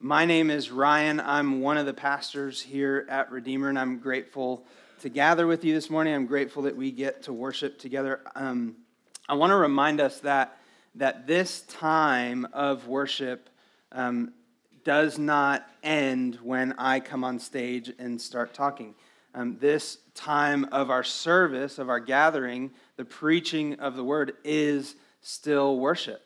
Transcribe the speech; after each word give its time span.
My 0.00 0.26
name 0.26 0.50
is 0.50 0.70
Ryan. 0.70 1.20
I'm 1.20 1.62
one 1.62 1.78
of 1.78 1.86
the 1.86 1.94
pastors 1.94 2.60
here 2.60 3.06
at 3.08 3.30
Redeemer, 3.30 3.70
and 3.70 3.78
I'm 3.78 3.98
grateful 3.98 4.66
to 5.00 5.08
gather 5.08 5.46
with 5.46 5.64
you 5.64 5.72
this 5.72 5.88
morning. 5.88 6.14
I'm 6.14 6.26
grateful 6.26 6.64
that 6.64 6.76
we 6.76 6.90
get 6.90 7.22
to 7.22 7.32
worship 7.32 7.78
together. 7.78 8.20
Um, 8.34 8.76
I 9.26 9.32
want 9.32 9.52
to 9.52 9.56
remind 9.56 10.02
us 10.02 10.20
that, 10.20 10.58
that 10.96 11.26
this 11.26 11.62
time 11.62 12.46
of 12.52 12.86
worship 12.86 13.48
um, 13.90 14.34
does 14.84 15.18
not 15.18 15.66
end 15.82 16.40
when 16.42 16.74
I 16.76 17.00
come 17.00 17.24
on 17.24 17.38
stage 17.38 17.90
and 17.98 18.20
start 18.20 18.52
talking. 18.52 18.94
Um, 19.34 19.56
this 19.60 19.96
time 20.14 20.66
of 20.72 20.90
our 20.90 21.04
service, 21.04 21.78
of 21.78 21.88
our 21.88 22.00
gathering, 22.00 22.70
the 22.96 23.06
preaching 23.06 23.80
of 23.80 23.96
the 23.96 24.04
word 24.04 24.34
is 24.44 24.94
still 25.22 25.78
worship. 25.78 26.25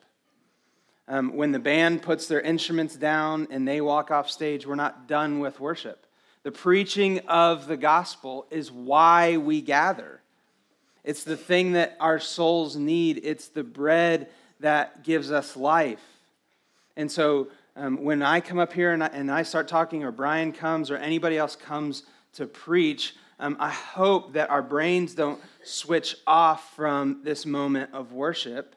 Um, 1.10 1.34
when 1.34 1.50
the 1.50 1.58
band 1.58 2.02
puts 2.02 2.28
their 2.28 2.40
instruments 2.40 2.94
down 2.94 3.48
and 3.50 3.66
they 3.66 3.80
walk 3.80 4.12
off 4.12 4.30
stage, 4.30 4.64
we're 4.64 4.76
not 4.76 5.08
done 5.08 5.40
with 5.40 5.58
worship. 5.58 6.06
The 6.44 6.52
preaching 6.52 7.18
of 7.26 7.66
the 7.66 7.76
gospel 7.76 8.46
is 8.48 8.70
why 8.70 9.36
we 9.36 9.60
gather. 9.60 10.20
It's 11.02 11.24
the 11.24 11.36
thing 11.36 11.72
that 11.72 11.96
our 11.98 12.20
souls 12.20 12.76
need, 12.76 13.22
it's 13.24 13.48
the 13.48 13.64
bread 13.64 14.28
that 14.60 15.02
gives 15.02 15.32
us 15.32 15.56
life. 15.56 15.98
And 16.96 17.10
so 17.10 17.48
um, 17.74 18.04
when 18.04 18.22
I 18.22 18.40
come 18.40 18.60
up 18.60 18.72
here 18.72 18.92
and 18.92 19.02
I, 19.02 19.08
and 19.08 19.32
I, 19.32 19.42
start 19.42 19.66
talking, 19.66 20.04
or 20.04 20.12
Brian 20.12 20.52
comes, 20.52 20.92
or 20.92 20.96
anybody 20.96 21.36
else 21.36 21.56
comes 21.56 22.04
to 22.34 22.46
preach, 22.46 23.16
um, 23.40 23.56
I 23.58 23.70
hope 23.70 24.34
that 24.34 24.48
our 24.48 24.62
brains 24.62 25.16
don't 25.16 25.40
switch 25.64 26.14
off 26.24 26.76
from 26.76 27.22
this 27.24 27.44
moment 27.44 27.92
of 27.92 28.12
worship 28.12 28.76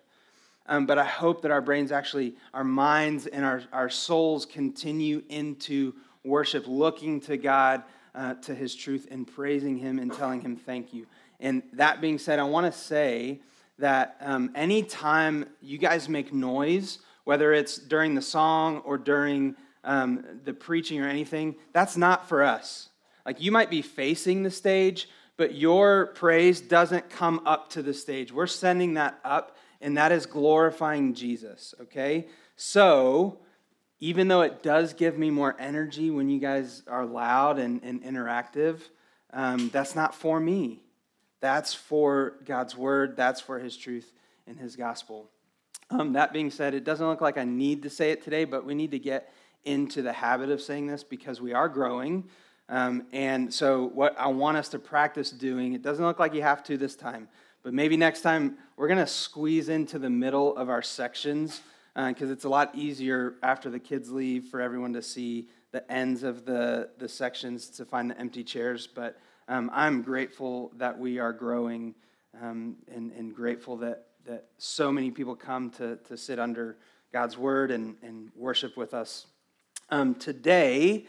um, 0.65 0.85
but 0.85 0.97
I 0.97 1.05
hope 1.05 1.41
that 1.41 1.51
our 1.51 1.61
brains 1.61 1.91
actually, 1.91 2.35
our 2.53 2.63
minds 2.63 3.27
and 3.27 3.43
our, 3.43 3.63
our 3.73 3.89
souls 3.89 4.45
continue 4.45 5.23
into 5.29 5.93
worship, 6.23 6.65
looking 6.67 7.19
to 7.21 7.37
God, 7.37 7.83
uh, 8.15 8.35
to 8.35 8.55
his 8.55 8.73
truth, 8.73 9.07
and 9.11 9.27
praising 9.27 9.77
him 9.77 9.99
and 9.99 10.13
telling 10.13 10.41
him 10.41 10.55
thank 10.55 10.93
you. 10.93 11.05
And 11.39 11.63
that 11.73 11.99
being 11.99 12.17
said, 12.17 12.39
I 12.39 12.43
want 12.43 12.71
to 12.71 12.77
say 12.77 13.41
that 13.79 14.15
um, 14.21 14.51
anytime 14.55 15.45
you 15.61 15.77
guys 15.77 16.07
make 16.07 16.31
noise, 16.31 16.99
whether 17.25 17.53
it's 17.53 17.77
during 17.77 18.15
the 18.15 18.21
song 18.21 18.77
or 18.79 18.97
during 18.97 19.55
um, 19.83 20.23
the 20.45 20.53
preaching 20.53 21.01
or 21.01 21.09
anything, 21.09 21.55
that's 21.73 21.97
not 21.97 22.29
for 22.29 22.43
us. 22.43 22.89
Like 23.25 23.41
you 23.41 23.51
might 23.51 23.69
be 23.69 23.81
facing 23.81 24.43
the 24.43 24.51
stage, 24.51 25.09
but 25.35 25.55
your 25.55 26.07
praise 26.07 26.61
doesn't 26.61 27.09
come 27.09 27.41
up 27.45 27.69
to 27.71 27.81
the 27.81 27.93
stage. 27.93 28.31
We're 28.31 28.47
sending 28.47 28.93
that 28.93 29.19
up 29.25 29.57
and 29.83 29.97
that 29.97 30.11
is 30.11 30.25
glorifying 30.25 31.13
Jesus, 31.13 31.75
okay? 31.81 32.27
So, 32.55 33.39
even 33.99 34.27
though 34.27 34.41
it 34.41 34.63
does 34.63 34.93
give 34.93 35.17
me 35.17 35.29
more 35.29 35.55
energy 35.59 36.09
when 36.09 36.29
you 36.29 36.39
guys 36.39 36.83
are 36.87 37.05
loud 37.05 37.59
and, 37.59 37.83
and 37.83 38.01
interactive, 38.03 38.79
um, 39.31 39.69
that's 39.69 39.95
not 39.95 40.15
for 40.15 40.39
me. 40.39 40.83
That's 41.41 41.73
for 41.73 42.35
God's 42.45 42.75
word, 42.77 43.17
that's 43.17 43.41
for 43.41 43.59
his 43.59 43.75
truth 43.75 44.11
and 44.47 44.57
his 44.57 44.75
gospel. 44.75 45.29
Um, 45.89 46.13
that 46.13 46.33
being 46.33 46.49
said, 46.49 46.73
it 46.73 46.85
doesn't 46.85 47.05
look 47.05 47.21
like 47.21 47.37
I 47.37 47.43
need 47.43 47.83
to 47.83 47.89
say 47.89 48.11
it 48.11 48.23
today, 48.23 48.45
but 48.45 48.65
we 48.65 48.73
need 48.73 48.91
to 48.91 48.99
get 48.99 49.33
into 49.65 50.01
the 50.01 50.13
habit 50.13 50.49
of 50.49 50.61
saying 50.61 50.87
this 50.87 51.03
because 51.03 51.41
we 51.41 51.53
are 51.53 51.67
growing. 51.69 52.25
Um, 52.69 53.05
and 53.11 53.53
so, 53.53 53.85
what 53.85 54.17
I 54.17 54.27
want 54.27 54.57
us 54.57 54.69
to 54.69 54.79
practice 54.79 55.29
doing, 55.31 55.73
it 55.73 55.81
doesn't 55.81 56.03
look 56.03 56.19
like 56.19 56.33
you 56.33 56.41
have 56.41 56.63
to 56.63 56.77
this 56.77 56.95
time, 56.95 57.27
but 57.63 57.73
maybe 57.73 57.97
next 57.97 58.21
time 58.21 58.57
we're 58.75 58.87
going 58.87 58.99
to 58.99 59.07
squeeze 59.07 59.69
into 59.69 59.97
the 59.97 60.09
middle 60.09 60.55
of 60.57 60.69
our 60.69 60.81
sections 60.81 61.61
because 61.95 62.29
uh, 62.29 62.33
it's 62.33 62.43
a 62.43 62.49
lot 62.49 62.75
easier 62.75 63.35
after 63.41 63.69
the 63.69 63.79
kids 63.79 64.11
leave 64.11 64.45
for 64.45 64.59
everyone 64.59 64.93
to 64.93 65.01
see 65.01 65.47
the 65.71 65.89
ends 65.91 66.23
of 66.23 66.45
the, 66.45 66.89
the 66.97 67.07
sections 67.07 67.69
to 67.69 67.85
find 67.85 68.11
the 68.11 68.19
empty 68.19 68.43
chairs. 68.43 68.87
But 68.87 69.17
um, 69.47 69.71
I'm 69.73 70.01
grateful 70.01 70.71
that 70.75 70.97
we 70.97 71.19
are 71.19 71.31
growing 71.31 71.95
um, 72.41 72.75
and, 72.93 73.11
and 73.11 73.33
grateful 73.33 73.77
that, 73.77 74.07
that 74.25 74.45
so 74.57 74.91
many 74.91 75.11
people 75.11 75.35
come 75.35 75.69
to, 75.71 75.97
to 76.07 76.17
sit 76.17 76.39
under 76.39 76.77
God's 77.11 77.37
word 77.37 77.71
and, 77.71 77.95
and 78.01 78.31
worship 78.35 78.75
with 78.75 78.93
us. 78.93 79.27
Um, 79.89 80.15
today 80.15 81.05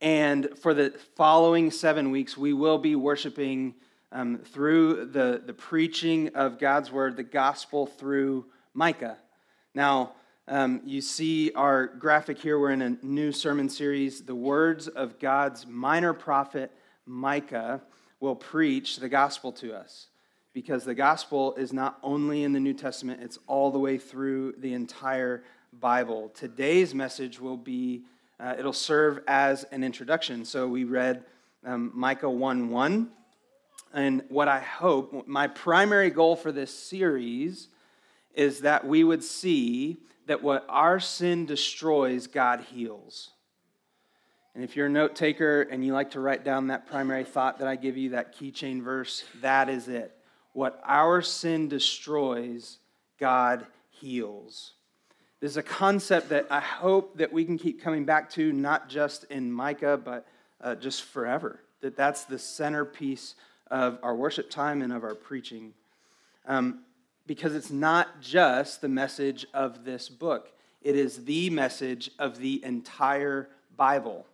and 0.00 0.48
for 0.58 0.74
the 0.74 0.90
following 1.14 1.70
seven 1.70 2.10
weeks, 2.10 2.36
we 2.36 2.52
will 2.52 2.78
be 2.78 2.96
worshiping 2.96 3.74
um, 4.12 4.38
through 4.38 5.06
the, 5.06 5.42
the 5.44 5.54
preaching 5.54 6.28
of 6.34 6.58
God's 6.58 6.92
word, 6.92 7.16
the 7.16 7.22
gospel 7.22 7.86
through 7.86 8.46
Micah. 8.74 9.16
Now, 9.74 10.12
um, 10.48 10.82
you 10.84 11.00
see 11.00 11.52
our 11.54 11.86
graphic 11.86 12.38
here. 12.38 12.58
We're 12.58 12.72
in 12.72 12.82
a 12.82 12.96
new 13.02 13.32
sermon 13.32 13.68
series. 13.68 14.22
The 14.22 14.34
words 14.34 14.86
of 14.86 15.18
God's 15.18 15.66
minor 15.66 16.12
prophet, 16.12 16.70
Micah, 17.06 17.80
will 18.20 18.36
preach 18.36 18.96
the 18.96 19.08
gospel 19.08 19.50
to 19.52 19.74
us 19.74 20.08
because 20.52 20.84
the 20.84 20.94
gospel 20.94 21.54
is 21.54 21.72
not 21.72 21.98
only 22.02 22.44
in 22.44 22.52
the 22.52 22.60
New 22.60 22.74
Testament, 22.74 23.22
it's 23.22 23.38
all 23.46 23.70
the 23.70 23.78
way 23.78 23.96
through 23.96 24.54
the 24.58 24.74
entire 24.74 25.42
Bible. 25.72 26.30
Today's 26.34 26.94
message 26.94 27.40
will 27.40 27.56
be, 27.56 28.02
uh, 28.38 28.54
it'll 28.58 28.74
serve 28.74 29.20
as 29.26 29.64
an 29.64 29.82
introduction. 29.82 30.44
So 30.44 30.68
we 30.68 30.84
read 30.84 31.24
um, 31.64 31.92
Micah 31.94 32.28
1 32.28 32.68
1 32.68 33.10
and 33.92 34.22
what 34.28 34.48
I 34.48 34.60
hope, 34.60 35.26
my 35.26 35.46
primary 35.48 36.10
goal 36.10 36.36
for 36.36 36.52
this 36.52 36.72
series 36.72 37.68
is 38.34 38.60
that 38.60 38.86
we 38.86 39.04
would 39.04 39.22
see 39.22 39.98
that 40.26 40.42
what 40.42 40.64
our 40.68 41.00
sin 41.00 41.46
destroys, 41.46 42.26
God 42.26 42.60
heals. 42.60 43.30
And 44.54 44.62
if 44.62 44.76
you're 44.76 44.86
a 44.86 44.90
note 44.90 45.16
taker 45.16 45.62
and 45.62 45.84
you 45.84 45.92
like 45.92 46.10
to 46.12 46.20
write 46.20 46.44
down 46.44 46.68
that 46.68 46.86
primary 46.86 47.24
thought 47.24 47.58
that 47.58 47.68
I 47.68 47.76
give 47.76 47.96
you, 47.96 48.10
that 48.10 48.36
keychain 48.38 48.82
verse, 48.82 49.24
that 49.40 49.68
is 49.68 49.88
it. 49.88 50.14
What 50.52 50.80
our 50.84 51.22
sin 51.22 51.68
destroys, 51.68 52.78
God 53.18 53.66
heals. 53.90 54.72
This 55.40 55.52
is 55.52 55.56
a 55.56 55.62
concept 55.62 56.28
that 56.28 56.46
I 56.50 56.60
hope 56.60 57.16
that 57.18 57.32
we 57.32 57.44
can 57.44 57.58
keep 57.58 57.82
coming 57.82 58.04
back 58.04 58.30
to, 58.32 58.52
not 58.52 58.88
just 58.88 59.24
in 59.24 59.50
Micah, 59.50 59.98
but 60.02 60.26
uh, 60.60 60.74
just 60.74 61.02
forever. 61.02 61.60
That 61.80 61.96
that's 61.96 62.24
the 62.24 62.38
centerpiece 62.38 63.34
of 63.72 63.98
our 64.02 64.14
worship 64.14 64.50
time 64.50 64.82
and 64.82 64.92
of 64.92 65.02
our 65.02 65.14
preaching. 65.14 65.72
Um, 66.46 66.80
because 67.26 67.54
it's 67.54 67.70
not 67.70 68.20
just 68.20 68.82
the 68.82 68.88
message 68.88 69.46
of 69.54 69.84
this 69.84 70.08
book, 70.08 70.52
it 70.82 70.94
is 70.94 71.24
the 71.24 71.48
message 71.50 72.10
of 72.18 72.38
the 72.38 72.62
entire 72.64 73.48
Bible. 73.76 74.26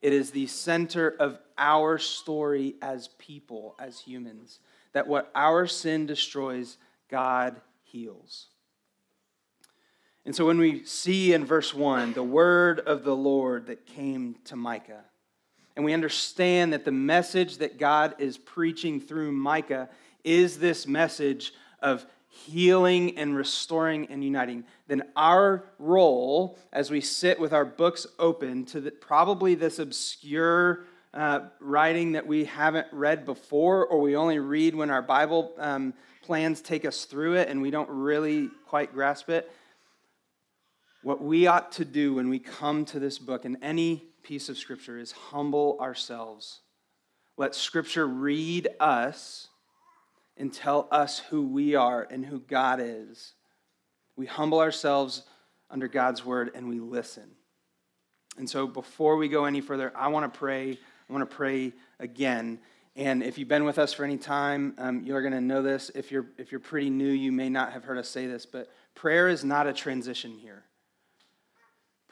It 0.00 0.12
is 0.12 0.30
the 0.30 0.46
center 0.46 1.14
of 1.20 1.38
our 1.58 1.98
story 1.98 2.76
as 2.80 3.08
people, 3.18 3.76
as 3.78 4.00
humans, 4.00 4.58
that 4.92 5.06
what 5.06 5.30
our 5.34 5.66
sin 5.66 6.06
destroys, 6.06 6.78
God 7.08 7.60
heals. 7.82 8.46
And 10.24 10.34
so 10.34 10.46
when 10.46 10.58
we 10.58 10.84
see 10.84 11.32
in 11.34 11.44
verse 11.44 11.74
1 11.74 12.14
the 12.14 12.22
word 12.22 12.80
of 12.80 13.04
the 13.04 13.16
Lord 13.16 13.66
that 13.66 13.86
came 13.86 14.36
to 14.44 14.56
Micah, 14.56 15.04
and 15.76 15.84
we 15.84 15.92
understand 15.92 16.72
that 16.72 16.84
the 16.84 16.92
message 16.92 17.58
that 17.58 17.78
God 17.78 18.14
is 18.18 18.36
preaching 18.36 19.00
through 19.00 19.32
Micah 19.32 19.88
is 20.24 20.58
this 20.58 20.86
message 20.86 21.52
of 21.80 22.06
healing 22.28 23.18
and 23.18 23.36
restoring 23.36 24.06
and 24.06 24.24
uniting, 24.24 24.64
then 24.88 25.02
our 25.16 25.64
role 25.78 26.58
as 26.72 26.90
we 26.90 27.00
sit 27.00 27.38
with 27.38 27.52
our 27.52 27.64
books 27.64 28.06
open 28.18 28.64
to 28.64 28.80
the, 28.80 28.90
probably 28.90 29.54
this 29.54 29.78
obscure 29.78 30.84
uh, 31.14 31.40
writing 31.60 32.12
that 32.12 32.26
we 32.26 32.46
haven't 32.46 32.86
read 32.90 33.26
before, 33.26 33.86
or 33.86 34.00
we 34.00 34.16
only 34.16 34.38
read 34.38 34.74
when 34.74 34.88
our 34.88 35.02
Bible 35.02 35.52
um, 35.58 35.92
plans 36.22 36.62
take 36.62 36.86
us 36.86 37.04
through 37.04 37.34
it 37.34 37.48
and 37.48 37.60
we 37.60 37.70
don't 37.70 37.90
really 37.90 38.48
quite 38.66 38.94
grasp 38.94 39.28
it. 39.28 39.50
What 41.02 41.22
we 41.22 41.46
ought 41.46 41.72
to 41.72 41.84
do 41.84 42.14
when 42.14 42.30
we 42.30 42.38
come 42.38 42.84
to 42.86 42.98
this 42.98 43.18
book, 43.18 43.44
and 43.44 43.58
any 43.60 44.04
piece 44.22 44.48
of 44.48 44.58
Scripture 44.58 44.98
is 44.98 45.12
humble 45.12 45.78
ourselves. 45.80 46.60
Let 47.36 47.54
Scripture 47.54 48.06
read 48.06 48.68
us 48.80 49.48
and 50.36 50.52
tell 50.52 50.88
us 50.90 51.18
who 51.18 51.46
we 51.46 51.74
are 51.74 52.06
and 52.10 52.24
who 52.24 52.40
God 52.40 52.80
is. 52.80 53.34
We 54.16 54.26
humble 54.26 54.60
ourselves 54.60 55.22
under 55.70 55.88
God's 55.88 56.24
word 56.24 56.50
and 56.54 56.68
we 56.68 56.80
listen. 56.80 57.30
And 58.38 58.48
so 58.48 58.66
before 58.66 59.16
we 59.16 59.28
go 59.28 59.44
any 59.44 59.60
further, 59.60 59.92
I 59.94 60.08
want 60.08 60.32
to 60.32 60.38
pray. 60.38 60.78
I 61.08 61.12
want 61.12 61.28
to 61.28 61.36
pray 61.36 61.72
again. 61.98 62.60
And 62.94 63.22
if 63.22 63.38
you've 63.38 63.48
been 63.48 63.64
with 63.64 63.78
us 63.78 63.92
for 63.92 64.04
any 64.04 64.18
time, 64.18 64.74
um, 64.78 65.02
you're 65.02 65.22
going 65.22 65.32
to 65.32 65.40
know 65.40 65.62
this. 65.62 65.90
If 65.94 66.12
you're, 66.12 66.26
if 66.38 66.52
you're 66.52 66.60
pretty 66.60 66.90
new, 66.90 67.10
you 67.10 67.32
may 67.32 67.48
not 67.48 67.72
have 67.72 67.84
heard 67.84 67.98
us 67.98 68.08
say 68.08 68.26
this, 68.26 68.44
but 68.44 68.70
prayer 68.94 69.28
is 69.28 69.44
not 69.44 69.66
a 69.66 69.72
transition 69.72 70.32
here. 70.32 70.64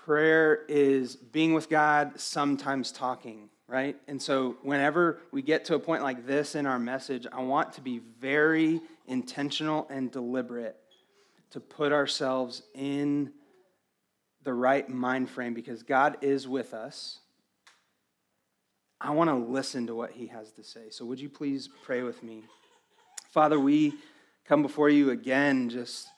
Prayer 0.04 0.64
is 0.66 1.14
being 1.14 1.52
with 1.52 1.68
God, 1.68 2.18
sometimes 2.18 2.90
talking, 2.90 3.50
right? 3.68 3.96
And 4.08 4.20
so, 4.20 4.56
whenever 4.62 5.18
we 5.30 5.42
get 5.42 5.66
to 5.66 5.74
a 5.74 5.78
point 5.78 6.02
like 6.02 6.26
this 6.26 6.54
in 6.54 6.64
our 6.64 6.78
message, 6.78 7.26
I 7.30 7.42
want 7.42 7.74
to 7.74 7.82
be 7.82 8.00
very 8.18 8.80
intentional 9.06 9.86
and 9.90 10.10
deliberate 10.10 10.76
to 11.50 11.60
put 11.60 11.92
ourselves 11.92 12.62
in 12.74 13.32
the 14.42 14.54
right 14.54 14.88
mind 14.88 15.28
frame 15.28 15.52
because 15.52 15.82
God 15.82 16.16
is 16.22 16.48
with 16.48 16.72
us, 16.72 17.18
I 19.00 19.10
want 19.10 19.28
to 19.28 19.36
listen 19.36 19.86
to 19.88 19.94
what 19.94 20.12
he 20.12 20.28
has 20.28 20.50
to 20.52 20.64
say. 20.64 20.88
So, 20.88 21.04
would 21.04 21.20
you 21.20 21.28
please 21.28 21.68
pray 21.84 22.02
with 22.02 22.22
me? 22.22 22.44
Father, 23.32 23.60
we 23.60 23.94
come 24.46 24.62
before 24.62 24.88
you 24.88 25.10
again, 25.10 25.68
just 25.68 26.08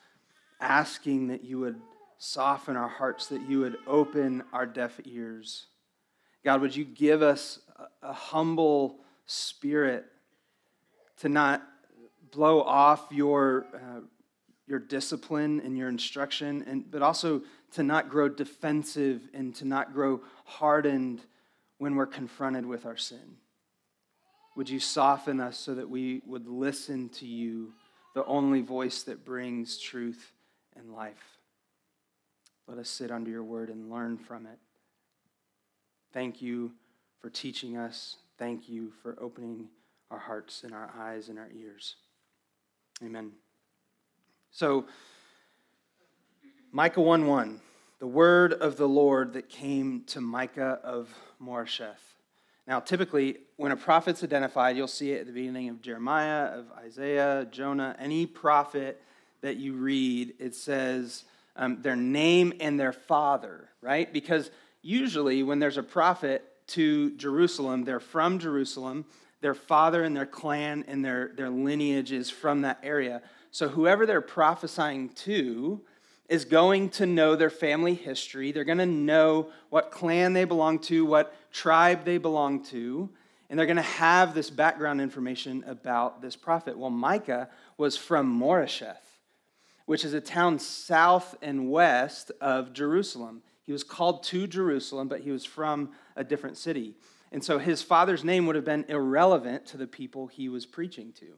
asking 0.61 1.27
that 1.29 1.43
you 1.43 1.59
would 1.59 1.81
soften 2.25 2.77
our 2.77 2.89
hearts, 2.89 3.27
that 3.27 3.43
you 3.49 3.59
would 3.59 3.77
open 3.85 4.45
our 4.53 4.65
deaf 4.65 5.01
ears. 5.05 5.67
God, 6.45 6.61
would 6.61 6.75
you 6.77 6.85
give 6.85 7.21
us 7.21 7.59
a, 8.01 8.13
humble 8.13 9.01
spirit 9.27 10.05
to 11.19 11.29
not 11.29 11.65
blow 12.31 12.63
off 12.63 13.09
your, 13.11 13.67
uh, 13.75 14.01
your 14.69 14.79
discipline 14.79 15.61
and 15.65 15.77
your 15.77 15.89
instruction, 15.89 16.65
and, 16.69 16.89
but 16.89 17.03
also 17.03 17.43
to 17.73 17.83
not 17.83 18.09
grow 18.09 18.29
defensive 18.29 19.23
and 19.35 19.53
to 19.57 19.65
not 19.65 19.93
grow 19.93 20.21
hardened 20.45 21.23
when 21.79 21.97
we're 21.97 22.07
confronted 22.07 22.65
with 22.65 22.87
our 22.87 22.97
sin. 22.97 23.37
Would 24.55 24.71
you 24.71 24.79
soften 24.79 25.41
us 25.41 25.59
so 25.59 25.75
that 25.75 25.91
we 25.91 26.23
would 26.25 26.47
listen 26.47 27.09
to 27.09 27.27
you, 27.27 27.73
the 28.15 28.25
only 28.27 28.61
voice 28.61 29.03
that 29.03 29.25
brings 29.25 29.77
truth 29.77 30.31
and 30.77 30.93
life? 30.93 31.42
Let 32.67 32.79
us 32.79 32.89
sit 32.89 33.11
under 33.11 33.31
your 33.31 33.43
word 33.43 33.71
and 33.71 33.91
learn 33.91 34.17
from 34.17 34.47
it. 34.47 34.59
Thank 36.13 36.41
you 36.43 36.73
for 37.21 37.31
teaching 37.31 37.77
us. 37.77 38.17
Thank 38.39 38.69
you 38.69 38.93
for 39.03 39.17
opening 39.21 39.69
our 40.11 40.19
hearts 40.19 40.63
and 40.65 40.73
our 40.73 40.91
eyes 40.99 41.29
and 41.29 41.39
our 41.39 41.49
ears. 41.57 41.97
Amen. 43.03 43.33
So, 44.51 44.87
Micah 46.71 47.01
1 47.01 47.27
1, 47.27 47.61
the 47.99 48.07
word 48.07 48.53
of 48.53 48.77
the 48.77 48.89
Lord 48.89 49.33
that 49.33 49.49
came 49.49 50.05
to 50.09 50.21
Micah 50.21 50.79
of 50.85 51.15
Moresheth. 51.43 52.13
Now, 52.67 52.79
typically, 52.81 53.39
when 53.57 53.73
a 53.73 53.77
prophet's 53.77 54.23
identified, 54.23 54.77
you'll 54.77 54.87
see 54.87 55.13
it 55.13 55.21
at 55.21 55.27
the 55.27 55.33
beginning 55.33 55.69
of 55.69 55.83
Jeremiah, 55.83 56.47
of 56.59 56.67
Isaiah, 56.85 57.47
Jonah, 57.51 57.97
any 57.99 58.27
prophet 58.27 59.03
that 59.41 59.57
you 59.57 59.75
read, 59.75 60.35
it 60.39 60.55
says 60.55 61.25
um, 61.57 61.83
their 61.83 61.97
name 61.97 62.53
and 62.61 62.79
their 62.79 62.93
father, 62.93 63.69
right? 63.81 64.13
Because 64.13 64.51
usually 64.83 65.43
when 65.43 65.59
there's 65.59 65.79
a 65.79 65.83
prophet 65.83 66.45
to 66.69 67.11
Jerusalem, 67.17 67.85
they're 67.85 68.01
from 68.01 68.39
Jerusalem, 68.39 69.05
their 69.41 69.55
father 69.55 70.05
and 70.05 70.17
their 70.17 70.27
clan 70.27 70.85
and 70.87 71.05
their, 71.05 71.33
their 71.37 71.51
lineage 71.51 72.13
is 72.13 72.31
from 72.31 72.63
that 72.63 72.79
area. 72.83 73.23
So 73.51 73.69
whoever 73.69 74.07
they're 74.07 74.21
prophesying 74.21 75.11
to, 75.11 75.83
is 76.33 76.47
going 76.47 76.89
to 76.89 77.05
know 77.05 77.37
their 77.37 77.51
family 77.51 77.93
history. 77.93 78.53
They're 78.53 78.65
going 78.65 78.79
to 78.79 78.87
know 78.87 79.51
what 79.69 79.91
clan 79.91 80.33
they 80.33 80.45
belong 80.45 80.79
to, 80.79 81.05
what 81.05 81.35
tribe 81.53 82.07
they 82.07 82.17
belong 82.17 82.65
to, 82.67 83.11
and 83.51 83.59
they're 83.59 83.67
going 83.67 83.77
to 83.77 83.83
have 83.83 84.33
this 84.33 84.49
background 84.49 85.03
information 85.03 85.63
about 85.67 86.23
this 86.23 86.35
prophet. 86.35 86.79
Well, 86.79 86.89
Micah 86.89 87.51
was 87.77 87.99
from 87.99 88.41
Moresheth, 88.41 89.02
which 89.87 90.05
is 90.05 90.15
a 90.15 90.21
town 90.21 90.59
south 90.59 91.37
and 91.43 91.71
west 91.71 92.31
of 92.41 92.73
Jerusalem. 92.73 93.43
He 93.65 93.73
was 93.73 93.85
called 93.85 94.23
to 94.25 94.47
Jerusalem, 94.47 95.09
but 95.09 95.21
he 95.21 95.31
was 95.31 95.45
from 95.45 95.91
a 96.17 96.25
different 96.25 96.57
city. 96.57 96.95
And 97.31 97.43
so 97.43 97.59
his 97.59 97.83
father's 97.83 98.25
name 98.25 98.47
would 98.47 98.57
have 98.57 98.65
been 98.65 98.85
irrelevant 98.89 99.67
to 99.67 99.77
the 99.77 99.87
people 99.87 100.27
he 100.27 100.49
was 100.49 100.67
preaching 100.67 101.13
to. 101.21 101.35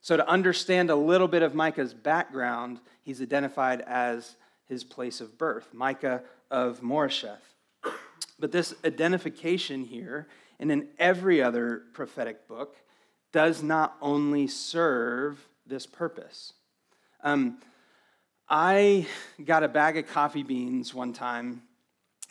So, 0.00 0.16
to 0.16 0.28
understand 0.28 0.88
a 0.88 0.94
little 0.94 1.26
bit 1.26 1.42
of 1.42 1.52
Micah's 1.52 1.92
background, 1.92 2.78
he's 3.02 3.20
identified 3.20 3.80
as 3.80 4.36
his 4.68 4.84
place 4.84 5.20
of 5.20 5.36
birth, 5.36 5.74
Micah 5.74 6.22
of 6.48 6.80
Moresheth. 6.80 7.42
But 8.38 8.52
this 8.52 8.72
identification 8.84 9.84
here, 9.84 10.28
and 10.60 10.70
in 10.70 10.88
every 10.98 11.42
other 11.42 11.82
prophetic 11.92 12.46
book, 12.46 12.76
does 13.32 13.62
not 13.62 13.96
only 14.00 14.46
serve 14.46 15.48
this 15.66 15.86
purpose. 15.86 16.52
Um, 17.26 17.58
I 18.48 19.04
got 19.44 19.64
a 19.64 19.68
bag 19.68 19.96
of 19.96 20.06
coffee 20.06 20.44
beans 20.44 20.94
one 20.94 21.12
time 21.12 21.62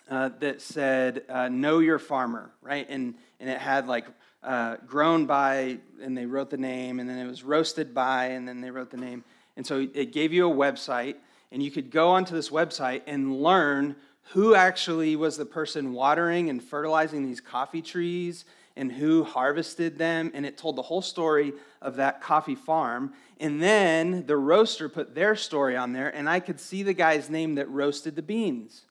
uh, 0.10 0.30
that 0.40 0.62
said, 0.62 1.24
uh, 1.28 1.50
Know 1.50 1.80
your 1.80 2.00
farmer, 2.00 2.52
right? 2.62 2.88
And, 2.90 3.16
and 3.42 3.50
it 3.50 3.58
had 3.58 3.90
like 3.90 4.06
uh, 4.42 4.78
grown 4.88 5.26
by, 5.26 5.80
and 6.02 6.18
they 6.18 6.26
wrote 6.26 6.50
the 6.50 6.56
name, 6.56 7.02
and 7.02 7.10
then 7.10 7.18
it 7.18 7.28
was 7.28 7.44
roasted 7.44 7.94
by, 7.94 8.28
and 8.28 8.48
then 8.48 8.62
they 8.62 8.72
wrote 8.72 8.90
the 8.90 8.96
name. 8.96 9.26
And 9.58 9.68
so 9.68 9.86
it 9.94 10.14
gave 10.14 10.32
you 10.32 10.50
a 10.50 10.56
website, 10.56 11.16
and 11.52 11.62
you 11.62 11.72
could 11.72 11.92
go 11.92 12.12
onto 12.12 12.34
this 12.34 12.50
website 12.50 13.02
and 13.06 13.44
learn 13.44 13.98
who 14.30 14.56
actually 14.56 15.18
was 15.18 15.36
the 15.36 15.46
person 15.46 15.92
watering 15.92 16.50
and 16.50 16.64
fertilizing 16.64 17.26
these 17.26 17.42
coffee 17.42 17.82
trees 17.82 18.46
and 18.78 18.92
who 18.92 19.24
harvested 19.24 19.98
them. 19.98 20.32
And 20.34 20.46
it 20.46 20.58
told 20.58 20.76
the 20.76 20.82
whole 20.82 21.02
story 21.02 21.54
of 21.82 21.98
that 21.98 22.22
coffee 22.22 22.56
farm. 22.56 23.14
And 23.40 23.62
then 23.62 24.26
the 24.26 24.38
roaster 24.38 24.88
put 24.88 25.14
their 25.14 25.36
story 25.36 25.76
on 25.76 25.92
there, 25.92 26.10
and 26.10 26.30
I 26.30 26.40
could 26.40 26.60
see 26.60 26.84
the 26.84 26.94
guy's 26.94 27.30
name 27.30 27.56
that 27.56 27.70
roasted 27.70 28.16
the 28.16 28.22
beans. 28.22 28.84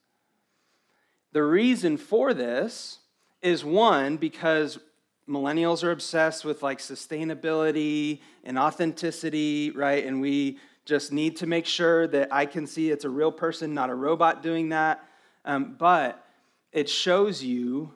The 1.33 1.43
reason 1.43 1.97
for 1.97 2.35
this 2.35 2.99
is 3.43 3.65
one, 3.65 4.17
because 4.17 4.79
millennials 5.29 5.83
are 5.83 5.91
obsessed 5.91 6.45
with 6.45 6.63
like 6.63 6.79
sustainability 6.79 8.21
and 8.45 8.59
authenticity, 8.59 9.71
right? 9.71 10.05
And 10.05 10.21
we 10.21 10.59
just 10.85 11.13
need 11.13 11.37
to 11.39 11.47
make 11.47 11.65
sure 11.65 12.07
that 12.09 12.29
I 12.31 12.45
can 12.47 12.67
see 12.67 12.91
it's 12.91 13.05
a 13.05 13.11
real 13.11 13.33
person, 13.33 13.73
not 13.73 13.89
a 13.89 13.95
robot 13.95 14.43
doing 14.43 14.69
that. 14.69 15.03
Um, 15.45 15.77
but 15.79 16.25
it 16.73 16.89
shows 16.89 17.43
you 17.43 17.93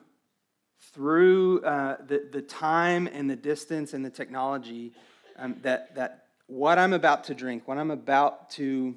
through 0.93 1.61
uh, 1.61 1.97
the, 2.07 2.27
the 2.31 2.41
time 2.41 3.07
and 3.07 3.29
the 3.29 3.35
distance 3.35 3.93
and 3.93 4.03
the 4.03 4.09
technology 4.09 4.93
um, 5.37 5.57
that, 5.61 5.95
that 5.95 6.25
what 6.49 6.77
I'm 6.77 6.93
about 6.93 7.25
to 7.25 7.33
drink, 7.33 7.67
what 7.67 7.77
I'm 7.77 7.91
about 7.91 8.49
to 8.51 8.95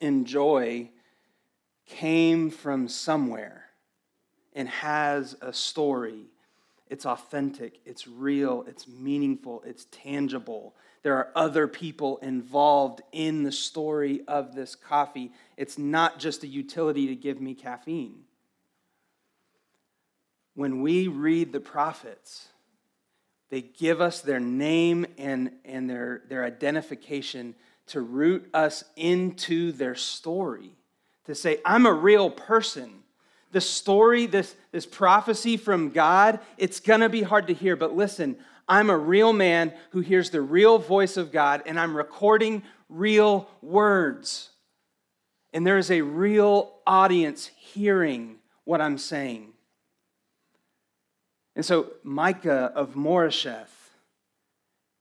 enjoy, 0.00 0.90
came 1.86 2.50
from 2.50 2.86
somewhere 2.86 3.64
and 4.54 4.68
has 4.68 5.36
a 5.40 5.52
story 5.52 6.26
it's 6.92 7.06
authentic, 7.06 7.80
it's 7.86 8.06
real, 8.06 8.66
it's 8.68 8.86
meaningful, 8.86 9.62
it's 9.64 9.86
tangible. 9.90 10.74
There 11.02 11.16
are 11.16 11.30
other 11.34 11.66
people 11.66 12.18
involved 12.18 13.00
in 13.12 13.44
the 13.44 13.50
story 13.50 14.20
of 14.28 14.54
this 14.54 14.74
coffee. 14.74 15.32
It's 15.56 15.78
not 15.78 16.18
just 16.18 16.44
a 16.44 16.46
utility 16.46 17.06
to 17.06 17.16
give 17.16 17.40
me 17.40 17.54
caffeine. 17.54 18.24
When 20.54 20.82
we 20.82 21.08
read 21.08 21.50
the 21.50 21.60
prophets, 21.60 22.48
they 23.52 23.60
give 23.60 24.00
us 24.00 24.20
their 24.20 24.40
name 24.40 25.06
and, 25.16 25.52
and 25.64 25.88
their, 25.88 26.22
their 26.28 26.44
identification 26.44 27.54
to 27.86 28.00
root 28.00 28.48
us 28.52 28.82
into 28.96 29.70
their 29.70 29.94
story, 29.94 30.72
to 31.26 31.36
say, 31.36 31.60
I'm 31.64 31.86
a 31.86 31.92
real 31.92 32.30
person 32.30 33.02
the 33.52 33.60
story, 33.60 34.26
this, 34.26 34.54
this 34.72 34.86
prophecy 34.86 35.56
from 35.56 35.90
God, 35.90 36.40
it's 36.56 36.80
gonna 36.80 37.08
be 37.08 37.22
hard 37.22 37.46
to 37.46 37.54
hear, 37.54 37.76
but 37.76 37.94
listen, 37.94 38.36
I'm 38.66 38.90
a 38.90 38.96
real 38.96 39.32
man 39.32 39.72
who 39.90 40.00
hears 40.00 40.30
the 40.30 40.40
real 40.40 40.78
voice 40.78 41.18
of 41.18 41.30
God, 41.30 41.62
and 41.66 41.78
I'm 41.78 41.94
recording 41.94 42.62
real 42.88 43.48
words. 43.60 44.50
And 45.52 45.66
there 45.66 45.76
is 45.76 45.90
a 45.90 46.00
real 46.00 46.72
audience 46.86 47.46
hearing 47.46 48.36
what 48.64 48.80
I'm 48.80 48.96
saying. 48.96 49.51
And 51.54 51.64
so 51.64 51.92
Micah 52.02 52.72
of 52.74 52.94
Moresheth 52.94 53.68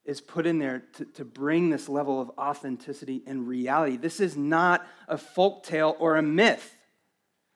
is 0.03 0.19
put 0.19 0.45
in 0.45 0.59
there 0.59 0.83
to, 0.93 1.05
to 1.05 1.25
bring 1.25 1.69
this 1.69 1.87
level 1.87 2.19
of 2.19 2.31
authenticity 2.37 3.23
and 3.27 3.47
reality. 3.47 3.97
This 3.97 4.19
is 4.19 4.35
not 4.35 4.85
a 5.07 5.17
folk 5.17 5.63
tale 5.63 5.95
or 5.99 6.17
a 6.17 6.21
myth. 6.21 6.75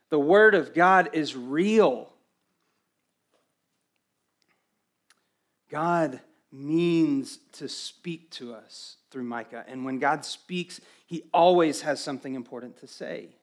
The 0.09 0.19
Word 0.19 0.55
of 0.55 0.73
God 0.73 1.09
is 1.13 1.35
real. 1.35 2.09
God 5.69 6.21
means 6.51 7.39
to 7.53 7.67
speak 7.67 8.29
to 8.31 8.53
us 8.53 8.97
through 9.11 9.23
Micah. 9.23 9.65
And 9.67 9.83
when 9.83 9.99
God 9.99 10.23
speaks, 10.23 10.79
he 11.05 11.23
always 11.33 11.81
has 11.81 11.99
something 11.99 12.35
important 12.35 12.77
to 12.77 12.87
say. 12.87 13.35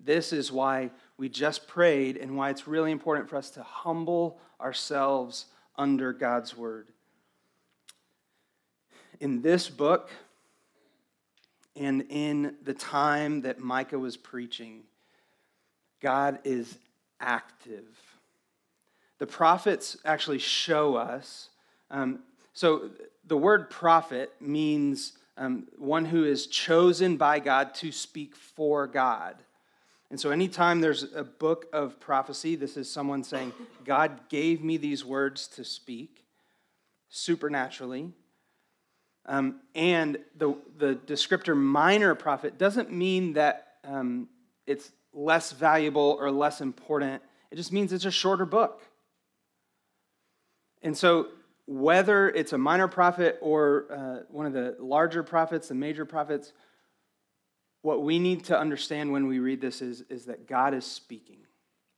This 0.00 0.32
is 0.32 0.52
why 0.52 0.90
we 1.16 1.28
just 1.28 1.66
prayed 1.66 2.16
and 2.16 2.36
why 2.36 2.50
it's 2.50 2.68
really 2.68 2.92
important 2.92 3.28
for 3.28 3.36
us 3.36 3.50
to 3.50 3.62
humble 3.62 4.38
ourselves 4.60 5.46
under 5.76 6.12
God's 6.12 6.56
word. 6.56 6.88
In 9.20 9.42
this 9.42 9.68
book 9.68 10.10
and 11.74 12.04
in 12.08 12.56
the 12.62 12.74
time 12.74 13.42
that 13.42 13.58
Micah 13.58 13.98
was 13.98 14.16
preaching, 14.16 14.82
God 16.00 16.38
is 16.44 16.78
active. 17.20 17.88
The 19.18 19.26
prophets 19.26 19.96
actually 20.04 20.38
show 20.38 20.94
us. 20.94 21.50
Um, 21.90 22.20
so 22.52 22.90
the 23.26 23.36
word 23.36 23.70
prophet 23.70 24.32
means 24.40 25.14
um, 25.36 25.66
one 25.76 26.04
who 26.04 26.24
is 26.24 26.46
chosen 26.46 27.16
by 27.16 27.40
God 27.40 27.74
to 27.76 27.92
speak 27.92 28.36
for 28.36 28.86
God. 28.86 29.36
And 30.10 30.18
so, 30.18 30.30
anytime 30.30 30.80
there's 30.80 31.12
a 31.14 31.24
book 31.24 31.66
of 31.72 32.00
prophecy, 32.00 32.56
this 32.56 32.76
is 32.76 32.90
someone 32.90 33.22
saying, 33.22 33.52
God 33.84 34.20
gave 34.30 34.64
me 34.64 34.78
these 34.78 35.04
words 35.04 35.46
to 35.48 35.64
speak 35.64 36.24
supernaturally. 37.10 38.12
Um, 39.26 39.60
and 39.74 40.18
the, 40.36 40.56
the 40.78 40.94
descriptor 40.94 41.54
minor 41.54 42.14
prophet 42.14 42.56
doesn't 42.56 42.90
mean 42.90 43.34
that 43.34 43.74
um, 43.84 44.28
it's 44.66 44.92
less 45.12 45.52
valuable 45.52 46.16
or 46.18 46.30
less 46.30 46.62
important, 46.62 47.22
it 47.50 47.56
just 47.56 47.72
means 47.72 47.92
it's 47.92 48.06
a 48.06 48.10
shorter 48.10 48.46
book. 48.46 48.82
And 50.82 50.96
so, 50.96 51.28
whether 51.66 52.30
it's 52.30 52.54
a 52.54 52.58
minor 52.58 52.88
prophet 52.88 53.36
or 53.42 53.84
uh, 53.90 54.22
one 54.30 54.46
of 54.46 54.54
the 54.54 54.74
larger 54.78 55.22
prophets, 55.22 55.68
the 55.68 55.74
major 55.74 56.06
prophets, 56.06 56.54
what 57.88 58.02
we 58.02 58.18
need 58.18 58.44
to 58.44 58.58
understand 58.58 59.10
when 59.10 59.26
we 59.28 59.38
read 59.38 59.62
this 59.62 59.80
is, 59.80 60.02
is 60.10 60.26
that 60.26 60.46
God 60.46 60.74
is 60.74 60.84
speaking. 60.84 61.38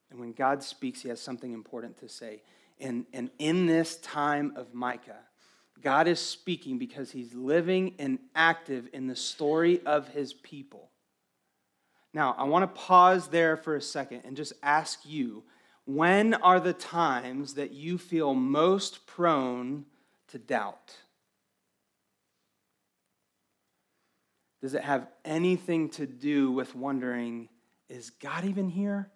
And 0.08 0.20
when 0.20 0.30
God 0.30 0.62
speaks, 0.62 1.02
he 1.02 1.08
has 1.08 1.20
something 1.20 1.52
important 1.52 1.98
to 1.98 2.08
say. 2.08 2.42
And, 2.78 3.06
and 3.12 3.28
in 3.40 3.66
this 3.66 3.96
time 3.96 4.52
of 4.54 4.72
Micah, 4.72 5.18
God 5.82 6.06
is 6.06 6.20
speaking 6.20 6.78
because 6.78 7.10
he's 7.10 7.34
living 7.34 7.96
and 7.98 8.20
active 8.36 8.88
in 8.92 9.08
the 9.08 9.16
story 9.16 9.84
of 9.84 10.06
his 10.06 10.32
people. 10.32 10.90
Now, 12.14 12.36
I 12.38 12.44
want 12.44 12.62
to 12.72 12.80
pause 12.80 13.26
there 13.26 13.56
for 13.56 13.74
a 13.74 13.82
second 13.82 14.22
and 14.24 14.36
just 14.36 14.52
ask 14.62 15.00
you 15.04 15.42
when 15.86 16.34
are 16.34 16.60
the 16.60 16.72
times 16.72 17.54
that 17.54 17.72
you 17.72 17.98
feel 17.98 18.32
most 18.32 19.08
prone 19.08 19.86
to 20.28 20.38
doubt? 20.38 20.94
Does 24.60 24.74
it 24.74 24.82
have 24.82 25.08
anything 25.24 25.88
to 25.90 26.06
do 26.06 26.52
with 26.52 26.74
wondering, 26.74 27.48
is 27.88 28.10
God 28.10 28.44
even 28.44 28.68
here? 28.68 29.10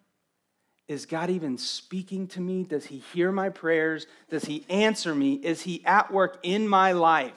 Is 0.87 1.05
God 1.05 1.29
even 1.29 1.57
speaking 1.57 2.27
to 2.29 2.41
me? 2.41 2.63
Does 2.63 2.85
He 2.85 2.99
hear 3.13 3.31
my 3.31 3.49
prayers? 3.49 4.05
Does 4.29 4.45
He 4.45 4.65
answer 4.69 5.15
me? 5.15 5.33
Is 5.35 5.61
He 5.61 5.83
at 5.85 6.11
work 6.11 6.39
in 6.43 6.67
my 6.67 6.91
life? 6.91 7.33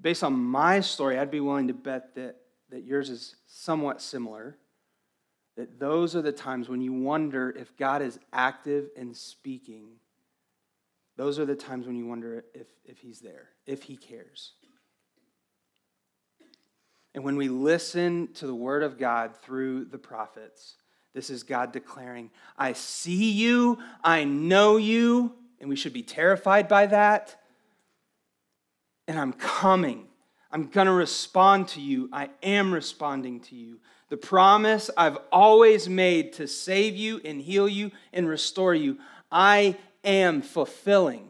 Based 0.00 0.22
on 0.22 0.34
my 0.34 0.80
story, 0.80 1.18
I'd 1.18 1.30
be 1.30 1.40
willing 1.40 1.68
to 1.68 1.74
bet 1.74 2.14
that, 2.14 2.36
that 2.70 2.84
yours 2.84 3.10
is 3.10 3.36
somewhat 3.46 4.00
similar. 4.00 4.56
That 5.56 5.80
those 5.80 6.14
are 6.14 6.22
the 6.22 6.30
times 6.30 6.68
when 6.68 6.80
you 6.80 6.92
wonder 6.92 7.50
if 7.50 7.76
God 7.76 8.00
is 8.00 8.18
active 8.32 8.90
and 8.96 9.16
speaking. 9.16 9.96
Those 11.16 11.38
are 11.38 11.46
the 11.46 11.56
times 11.56 11.86
when 11.86 11.96
you 11.96 12.06
wonder 12.06 12.44
if, 12.54 12.68
if 12.84 12.98
He's 12.98 13.20
there, 13.20 13.48
if 13.66 13.82
He 13.82 13.96
cares. 13.96 14.52
And 17.14 17.24
when 17.24 17.36
we 17.36 17.48
listen 17.48 18.28
to 18.34 18.46
the 18.46 18.54
word 18.54 18.82
of 18.82 18.98
God 18.98 19.36
through 19.36 19.86
the 19.86 19.98
prophets, 19.98 20.76
this 21.14 21.30
is 21.30 21.42
God 21.42 21.72
declaring, 21.72 22.30
I 22.56 22.74
see 22.74 23.32
you, 23.32 23.78
I 24.04 24.24
know 24.24 24.76
you, 24.76 25.34
and 25.60 25.68
we 25.68 25.76
should 25.76 25.92
be 25.92 26.02
terrified 26.02 26.68
by 26.68 26.86
that. 26.86 27.40
And 29.06 29.18
I'm 29.18 29.32
coming. 29.32 30.06
I'm 30.50 30.68
going 30.68 30.86
to 30.86 30.92
respond 30.92 31.68
to 31.68 31.80
you. 31.80 32.08
I 32.12 32.30
am 32.42 32.72
responding 32.72 33.40
to 33.40 33.56
you. 33.56 33.80
The 34.10 34.16
promise 34.16 34.90
I've 34.96 35.18
always 35.32 35.88
made 35.88 36.34
to 36.34 36.46
save 36.46 36.96
you 36.96 37.20
and 37.24 37.40
heal 37.40 37.68
you 37.68 37.90
and 38.12 38.28
restore 38.28 38.74
you, 38.74 38.98
I 39.30 39.76
am 40.04 40.40
fulfilling. 40.40 41.28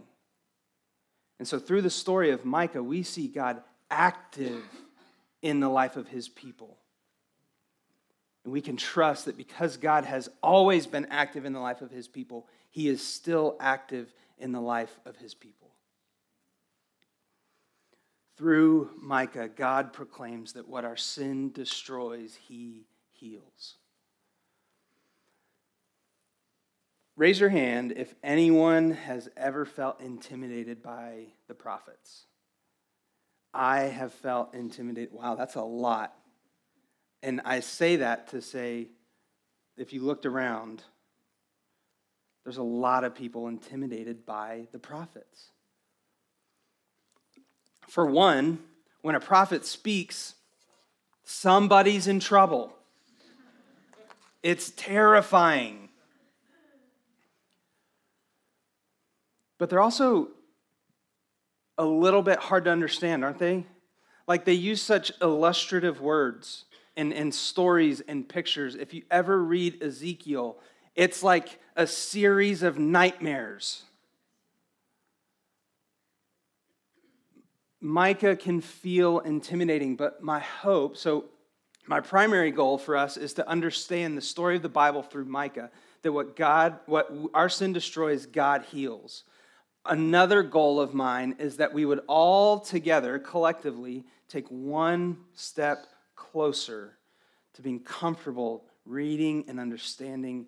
And 1.39 1.47
so, 1.47 1.59
through 1.59 1.83
the 1.83 1.91
story 1.91 2.31
of 2.31 2.45
Micah, 2.45 2.83
we 2.83 3.03
see 3.03 3.29
God 3.29 3.63
active 3.91 4.63
in 5.43 5.61
the 5.61 5.69
life 5.69 5.97
of 5.97 6.09
his 6.09 6.29
people. 6.29 6.77
And 8.45 8.53
we 8.53 8.61
can 8.61 8.77
trust 8.77 9.27
that 9.27 9.37
because 9.37 9.77
God 9.77 10.05
has 10.05 10.29
always 10.43 10.87
been 10.87 11.07
active 11.11 11.45
in 11.45 11.53
the 11.53 11.61
life 11.61 11.83
of 11.83 11.91
his 11.91 12.09
people, 12.09 12.47
he 12.71 12.89
is 12.89 13.07
still 13.07 13.57
active 13.61 14.13
in 14.39 14.53
the 14.53 14.61
life 14.61 14.99
of 15.05 15.17
his 15.17 15.35
people. 15.35 15.69
Through 18.37 18.91
Micah, 19.01 19.49
God 19.49 19.93
proclaims 19.93 20.53
that 20.53 20.69
what 20.69 20.85
our 20.85 20.97
sin 20.97 21.51
destroys, 21.51 22.37
he 22.37 22.87
heals. 23.13 23.75
Raise 27.17 27.41
your 27.41 27.49
hand 27.49 27.93
if 27.97 28.15
anyone 28.23 28.93
has 28.93 29.29
ever 29.37 29.65
felt 29.65 30.01
intimidated 30.01 30.81
by 30.81 31.25
the 31.49 31.55
prophets. 31.55 32.27
I 33.53 33.81
have 33.81 34.13
felt 34.13 34.55
intimidated. 34.55 35.13
Wow, 35.13 35.35
that's 35.35 35.55
a 35.55 35.63
lot. 35.63 36.15
And 37.23 37.41
I 37.45 37.61
say 37.61 37.97
that 37.97 38.29
to 38.29 38.41
say, 38.41 38.89
if 39.77 39.93
you 39.93 40.03
looked 40.03 40.27
around, 40.27 40.83
there's 42.45 42.57
a 42.57 42.63
lot 42.63 43.05
of 43.05 43.15
people 43.15 43.49
intimidated 43.49 44.25
by 44.25 44.69
the 44.73 44.79
prophets. 44.79 45.51
For 47.89 48.07
one, 48.07 48.61
when 49.03 49.15
a 49.15 49.21
prophet 49.21 49.65
speaks, 49.65 50.35
somebody's 51.25 52.07
in 52.07 52.21
trouble. 52.21 52.75
It's 54.43 54.71
terrifying. 54.71 55.89
But 59.59 59.71
they're 59.71 59.81
also 59.81 60.29
a 61.79 61.85
little 61.85 62.23
bit 62.23 62.39
hard 62.39 62.65
to 62.65 62.71
understand, 62.71 63.25
aren't 63.25 63.39
they? 63.39 63.65
Like 64.27 64.45
they 64.45 64.53
use 64.53 64.83
such 64.83 65.11
illustrative 65.23 66.01
words 66.01 66.65
and, 66.97 67.13
and 67.15 67.35
stories 67.35 68.03
and 68.03 68.29
pictures. 68.29 68.75
If 68.75 68.93
you 68.93 69.05
ever 69.11 69.43
read 69.43 69.83
Ezekiel, 69.83 70.59
it's 70.97 71.23
like 71.23 71.61
a 71.77 71.87
series 71.87 72.65
of 72.65 72.79
nightmares. 72.79 73.85
Micah 77.81 78.35
can 78.35 78.61
feel 78.61 79.21
intimidating, 79.21 79.95
but 79.95 80.21
my 80.21 80.41
hope, 80.41 80.97
so 80.97 81.27
my 81.87 82.01
primary 82.01 82.51
goal 82.51 82.77
for 82.77 82.97
us 82.97 83.17
is 83.17 83.35
to 83.35 83.49
understand 83.49 84.19
the 84.19 84.21
story 84.21 84.57
of 84.57 84.63
the 84.63 84.69
Bible 84.69 85.03
through 85.03 85.27
Micah, 85.27 85.71
that 86.03 86.13
what 86.13 86.35
God, 86.35 86.81
what 86.87 87.11
our 87.33 87.49
sin 87.49 87.73
destroys, 87.73 88.27
God 88.27 88.65
heals 88.65 89.23
another 89.89 90.43
goal 90.43 90.81
of 90.81 90.95
mine 90.95 91.37
is 91.39 91.57
that 91.57 91.73
we 91.73 91.85
would 91.85 92.01
all 92.07 92.61
together, 92.61 93.19
collectively, 93.19 94.05
take 94.29 94.47
one 94.49 95.19
step 95.35 95.87
closer 96.15 96.99
to 97.55 97.63
being 97.63 97.81
comfortable 97.81 98.65
reading 98.85 99.45
and 99.49 99.61
understanding 99.61 100.47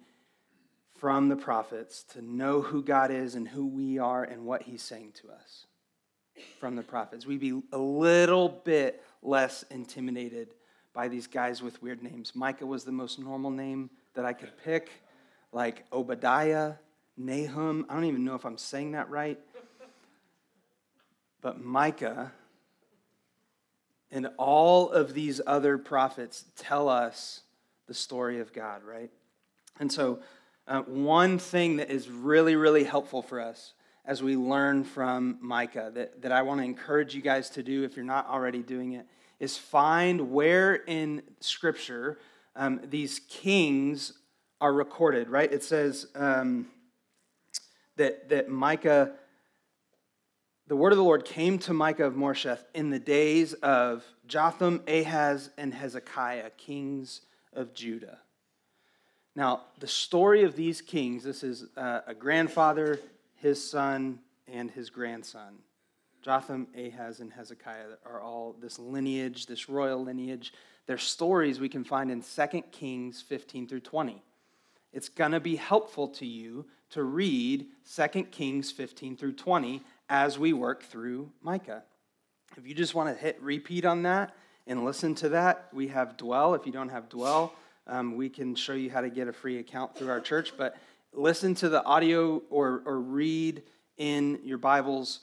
from 0.98 1.28
the 1.28 1.36
prophets 1.36 2.02
to 2.02 2.22
know 2.22 2.60
who 2.60 2.82
God 2.82 3.10
is 3.10 3.34
and 3.34 3.48
who 3.48 3.66
we 3.66 3.98
are 3.98 4.24
and 4.24 4.44
what 4.44 4.62
He's 4.62 4.82
saying 4.82 5.12
to 5.22 5.30
us 5.30 5.66
from 6.58 6.76
the 6.76 6.82
prophets. 6.82 7.26
We'd 7.26 7.40
be 7.40 7.62
a 7.72 7.78
little 7.78 8.48
bit 8.48 9.02
less 9.22 9.64
intimidated 9.70 10.48
by 10.92 11.08
these 11.08 11.26
guys 11.26 11.62
with 11.62 11.82
weird 11.82 12.02
names. 12.02 12.34
Micah 12.34 12.66
was 12.66 12.84
the 12.84 12.92
most 12.92 13.18
normal 13.18 13.50
name 13.50 13.90
that 14.14 14.24
I 14.24 14.32
could 14.32 14.52
pick, 14.62 14.90
like 15.52 15.84
Obadiah, 15.92 16.74
Nahum. 17.20 17.86
I 17.88 17.94
don't 17.94 18.04
even 18.04 18.24
know 18.24 18.34
if 18.34 18.44
I'm 18.44 18.58
saying 18.58 18.92
that 18.92 19.10
right. 19.10 19.38
But 21.42 21.62
Micah 21.62 22.32
and 24.10 24.28
all 24.36 24.90
of 24.90 25.14
these 25.14 25.40
other 25.46 25.78
prophets 25.78 26.44
tell 26.56 26.88
us 26.88 27.40
the 27.86 27.94
story 27.94 28.40
of 28.40 28.52
God, 28.52 28.82
right? 28.84 29.10
And 29.78 29.90
so, 29.90 30.20
uh, 30.66 30.82
one 30.82 31.38
thing 31.38 31.76
that 31.76 31.90
is 31.90 32.08
really, 32.08 32.54
really 32.54 32.84
helpful 32.84 33.22
for 33.22 33.40
us 33.40 33.72
as 34.04 34.22
we 34.22 34.36
learn 34.36 34.84
from 34.84 35.38
Micah 35.40 35.90
that, 35.94 36.22
that 36.22 36.32
I 36.32 36.42
want 36.42 36.60
to 36.60 36.64
encourage 36.64 37.14
you 37.14 37.22
guys 37.22 37.50
to 37.50 37.62
do 37.62 37.84
if 37.84 37.96
you're 37.96 38.04
not 38.04 38.28
already 38.28 38.62
doing 38.62 38.92
it 38.92 39.06
is 39.38 39.56
find 39.56 40.32
where 40.32 40.74
in 40.74 41.22
Scripture 41.40 42.18
um, 42.54 42.80
these 42.84 43.20
kings 43.28 44.12
are 44.60 44.72
recorded, 44.72 45.28
right? 45.28 45.50
It 45.50 45.64
says, 45.64 46.06
um, 46.14 46.66
that, 48.00 48.30
that 48.30 48.48
Micah, 48.48 49.12
the 50.66 50.74
word 50.74 50.92
of 50.92 50.96
the 50.96 51.04
Lord 51.04 51.26
came 51.26 51.58
to 51.60 51.74
Micah 51.74 52.06
of 52.06 52.14
Moresheth 52.14 52.64
in 52.74 52.88
the 52.88 52.98
days 52.98 53.52
of 53.52 54.02
Jotham, 54.26 54.82
Ahaz, 54.88 55.50
and 55.58 55.74
Hezekiah, 55.74 56.48
kings 56.56 57.20
of 57.52 57.74
Judah. 57.74 58.18
Now, 59.36 59.64
the 59.78 59.86
story 59.86 60.44
of 60.44 60.56
these 60.56 60.80
kings 60.80 61.24
this 61.24 61.44
is 61.44 61.66
uh, 61.76 62.00
a 62.06 62.14
grandfather, 62.14 62.98
his 63.36 63.62
son, 63.62 64.20
and 64.48 64.70
his 64.70 64.88
grandson. 64.88 65.58
Jotham, 66.22 66.68
Ahaz, 66.74 67.20
and 67.20 67.30
Hezekiah 67.30 67.96
are 68.06 68.22
all 68.22 68.56
this 68.58 68.78
lineage, 68.78 69.44
this 69.44 69.68
royal 69.68 70.02
lineage. 70.02 70.54
Their 70.86 70.98
stories 70.98 71.60
we 71.60 71.68
can 71.68 71.84
find 71.84 72.10
in 72.10 72.22
2 72.22 72.62
Kings 72.72 73.20
15 73.20 73.68
through 73.68 73.80
20. 73.80 74.22
It's 74.92 75.08
going 75.08 75.32
to 75.32 75.40
be 75.40 75.56
helpful 75.56 76.08
to 76.08 76.26
you 76.26 76.66
to 76.90 77.02
read 77.02 77.66
2 77.94 78.08
Kings 78.24 78.70
15 78.70 79.16
through 79.16 79.34
20 79.34 79.82
as 80.08 80.38
we 80.38 80.52
work 80.52 80.82
through 80.82 81.30
Micah. 81.42 81.84
If 82.56 82.66
you 82.66 82.74
just 82.74 82.94
want 82.94 83.08
to 83.08 83.14
hit 83.14 83.40
repeat 83.40 83.84
on 83.84 84.02
that 84.02 84.34
and 84.66 84.84
listen 84.84 85.14
to 85.16 85.28
that. 85.30 85.68
We 85.72 85.88
have 85.88 86.16
Dwell. 86.16 86.54
If 86.54 86.66
you 86.66 86.72
don't 86.72 86.88
have 86.88 87.08
Dwell, 87.08 87.52
um, 87.86 88.16
we 88.16 88.28
can 88.28 88.54
show 88.54 88.72
you 88.72 88.90
how 88.90 89.00
to 89.00 89.10
get 89.10 89.28
a 89.28 89.32
free 89.32 89.58
account 89.58 89.96
through 89.96 90.10
our 90.10 90.20
church. 90.20 90.54
But 90.56 90.76
listen 91.12 91.54
to 91.56 91.68
the 91.68 91.84
audio 91.84 92.42
or, 92.50 92.82
or 92.84 93.00
read 93.00 93.62
in 93.96 94.40
your 94.44 94.58
Bibles 94.58 95.20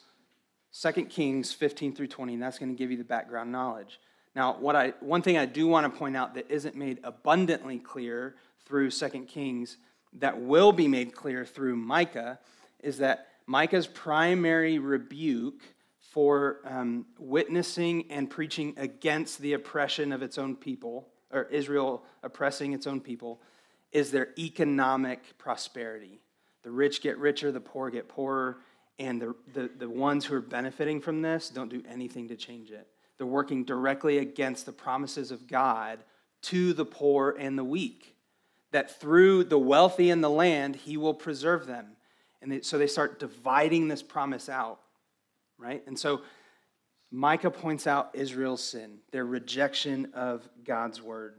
2 0.80 0.92
Kings 1.06 1.52
15 1.52 1.94
through 1.94 2.08
20, 2.08 2.34
and 2.34 2.42
that's 2.42 2.58
going 2.58 2.70
to 2.70 2.78
give 2.78 2.90
you 2.90 2.96
the 2.96 3.04
background 3.04 3.50
knowledge. 3.50 4.00
Now, 4.38 4.56
what 4.60 4.76
I, 4.76 4.90
one 5.00 5.20
thing 5.20 5.36
I 5.36 5.46
do 5.46 5.66
want 5.66 5.92
to 5.92 5.98
point 5.98 6.16
out 6.16 6.34
that 6.34 6.48
isn't 6.48 6.76
made 6.76 7.00
abundantly 7.02 7.80
clear 7.80 8.36
through 8.66 8.92
2 8.92 9.08
Kings 9.26 9.78
that 10.12 10.40
will 10.40 10.70
be 10.70 10.86
made 10.86 11.12
clear 11.12 11.44
through 11.44 11.74
Micah 11.74 12.38
is 12.80 12.98
that 12.98 13.26
Micah's 13.48 13.88
primary 13.88 14.78
rebuke 14.78 15.60
for 15.98 16.60
um, 16.64 17.04
witnessing 17.18 18.04
and 18.10 18.30
preaching 18.30 18.74
against 18.76 19.40
the 19.40 19.54
oppression 19.54 20.12
of 20.12 20.22
its 20.22 20.38
own 20.38 20.54
people, 20.54 21.08
or 21.32 21.48
Israel 21.50 22.04
oppressing 22.22 22.74
its 22.74 22.86
own 22.86 23.00
people, 23.00 23.40
is 23.90 24.12
their 24.12 24.28
economic 24.38 25.36
prosperity. 25.38 26.20
The 26.62 26.70
rich 26.70 27.02
get 27.02 27.18
richer, 27.18 27.50
the 27.50 27.58
poor 27.58 27.90
get 27.90 28.08
poorer, 28.08 28.58
and 29.00 29.20
the, 29.20 29.34
the, 29.52 29.68
the 29.78 29.90
ones 29.90 30.24
who 30.24 30.36
are 30.36 30.40
benefiting 30.40 31.00
from 31.00 31.22
this 31.22 31.48
don't 31.48 31.70
do 31.70 31.82
anything 31.88 32.28
to 32.28 32.36
change 32.36 32.70
it. 32.70 32.86
They're 33.18 33.26
working 33.26 33.64
directly 33.64 34.18
against 34.18 34.64
the 34.64 34.72
promises 34.72 35.30
of 35.30 35.46
God 35.46 35.98
to 36.42 36.72
the 36.72 36.84
poor 36.84 37.34
and 37.38 37.58
the 37.58 37.64
weak, 37.64 38.14
that 38.70 39.00
through 39.00 39.44
the 39.44 39.58
wealthy 39.58 40.10
in 40.10 40.20
the 40.20 40.30
land, 40.30 40.76
He 40.76 40.96
will 40.96 41.14
preserve 41.14 41.66
them. 41.66 41.96
And 42.40 42.52
they, 42.52 42.60
so 42.60 42.78
they 42.78 42.86
start 42.86 43.18
dividing 43.18 43.88
this 43.88 44.02
promise 44.02 44.48
out, 44.48 44.78
right? 45.58 45.82
And 45.86 45.98
so 45.98 46.22
Micah 47.10 47.50
points 47.50 47.86
out 47.86 48.10
Israel's 48.14 48.62
sin, 48.62 48.98
their 49.10 49.24
rejection 49.24 50.12
of 50.14 50.48
God's 50.64 51.02
word. 51.02 51.34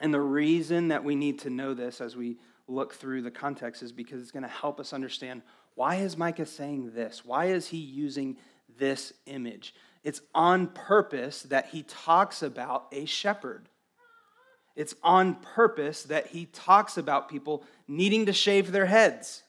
And 0.00 0.12
the 0.12 0.20
reason 0.20 0.88
that 0.88 1.04
we 1.04 1.14
need 1.14 1.38
to 1.40 1.50
know 1.50 1.72
this 1.72 2.00
as 2.00 2.16
we 2.16 2.36
look 2.66 2.94
through 2.94 3.22
the 3.22 3.30
context 3.30 3.82
is 3.82 3.92
because 3.92 4.20
it's 4.20 4.30
going 4.30 4.42
to 4.42 4.48
help 4.48 4.78
us 4.78 4.92
understand 4.92 5.42
why 5.74 5.96
is 5.96 6.16
Micah 6.16 6.44
saying 6.44 6.92
this? 6.92 7.24
Why 7.24 7.46
is 7.46 7.68
he 7.68 7.78
using 7.78 8.36
this 8.78 9.12
image? 9.26 9.74
It's 10.04 10.20
on 10.34 10.68
purpose 10.68 11.42
that 11.42 11.68
he 11.68 11.82
talks 11.82 12.42
about 12.42 12.86
a 12.92 13.04
shepherd. 13.04 13.68
It's 14.76 14.94
on 15.02 15.34
purpose 15.34 16.04
that 16.04 16.28
he 16.28 16.46
talks 16.46 16.96
about 16.96 17.28
people 17.28 17.64
needing 17.88 18.26
to 18.26 18.32
shave 18.32 18.70
their 18.70 18.86
heads. 18.86 19.42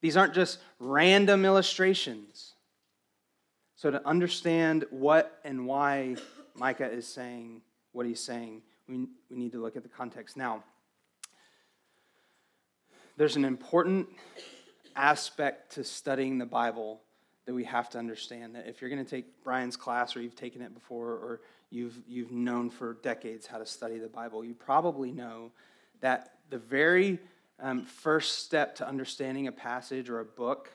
These 0.00 0.16
aren't 0.16 0.34
just 0.34 0.58
random 0.80 1.44
illustrations. 1.44 2.54
So, 3.76 3.90
to 3.90 4.06
understand 4.06 4.84
what 4.90 5.40
and 5.44 5.66
why 5.66 6.16
Micah 6.54 6.90
is 6.90 7.06
saying 7.06 7.62
what 7.92 8.06
he's 8.06 8.20
saying, 8.20 8.62
we, 8.88 9.06
we 9.30 9.36
need 9.36 9.52
to 9.52 9.62
look 9.62 9.76
at 9.76 9.82
the 9.82 9.88
context. 9.88 10.36
Now, 10.36 10.64
there's 13.16 13.36
an 13.36 13.44
important 13.44 14.08
aspect 14.96 15.74
to 15.74 15.84
studying 15.84 16.38
the 16.38 16.46
Bible 16.46 17.00
that 17.46 17.54
we 17.54 17.64
have 17.64 17.90
to 17.90 17.98
understand. 17.98 18.54
That 18.54 18.66
if 18.66 18.80
you're 18.80 18.90
going 18.90 19.04
to 19.04 19.10
take 19.10 19.42
Brian's 19.42 19.76
class 19.76 20.16
or 20.16 20.22
you've 20.22 20.36
taken 20.36 20.62
it 20.62 20.74
before 20.74 21.10
or 21.10 21.40
you've, 21.70 21.98
you've 22.06 22.32
known 22.32 22.70
for 22.70 22.94
decades 23.02 23.46
how 23.46 23.58
to 23.58 23.66
study 23.66 23.98
the 23.98 24.08
Bible, 24.08 24.44
you 24.44 24.54
probably 24.54 25.10
know 25.10 25.50
that 26.00 26.34
the 26.50 26.58
very 26.58 27.18
um, 27.60 27.84
first 27.84 28.44
step 28.44 28.74
to 28.76 28.86
understanding 28.86 29.46
a 29.46 29.52
passage 29.52 30.10
or 30.10 30.20
a 30.20 30.24
book 30.24 30.70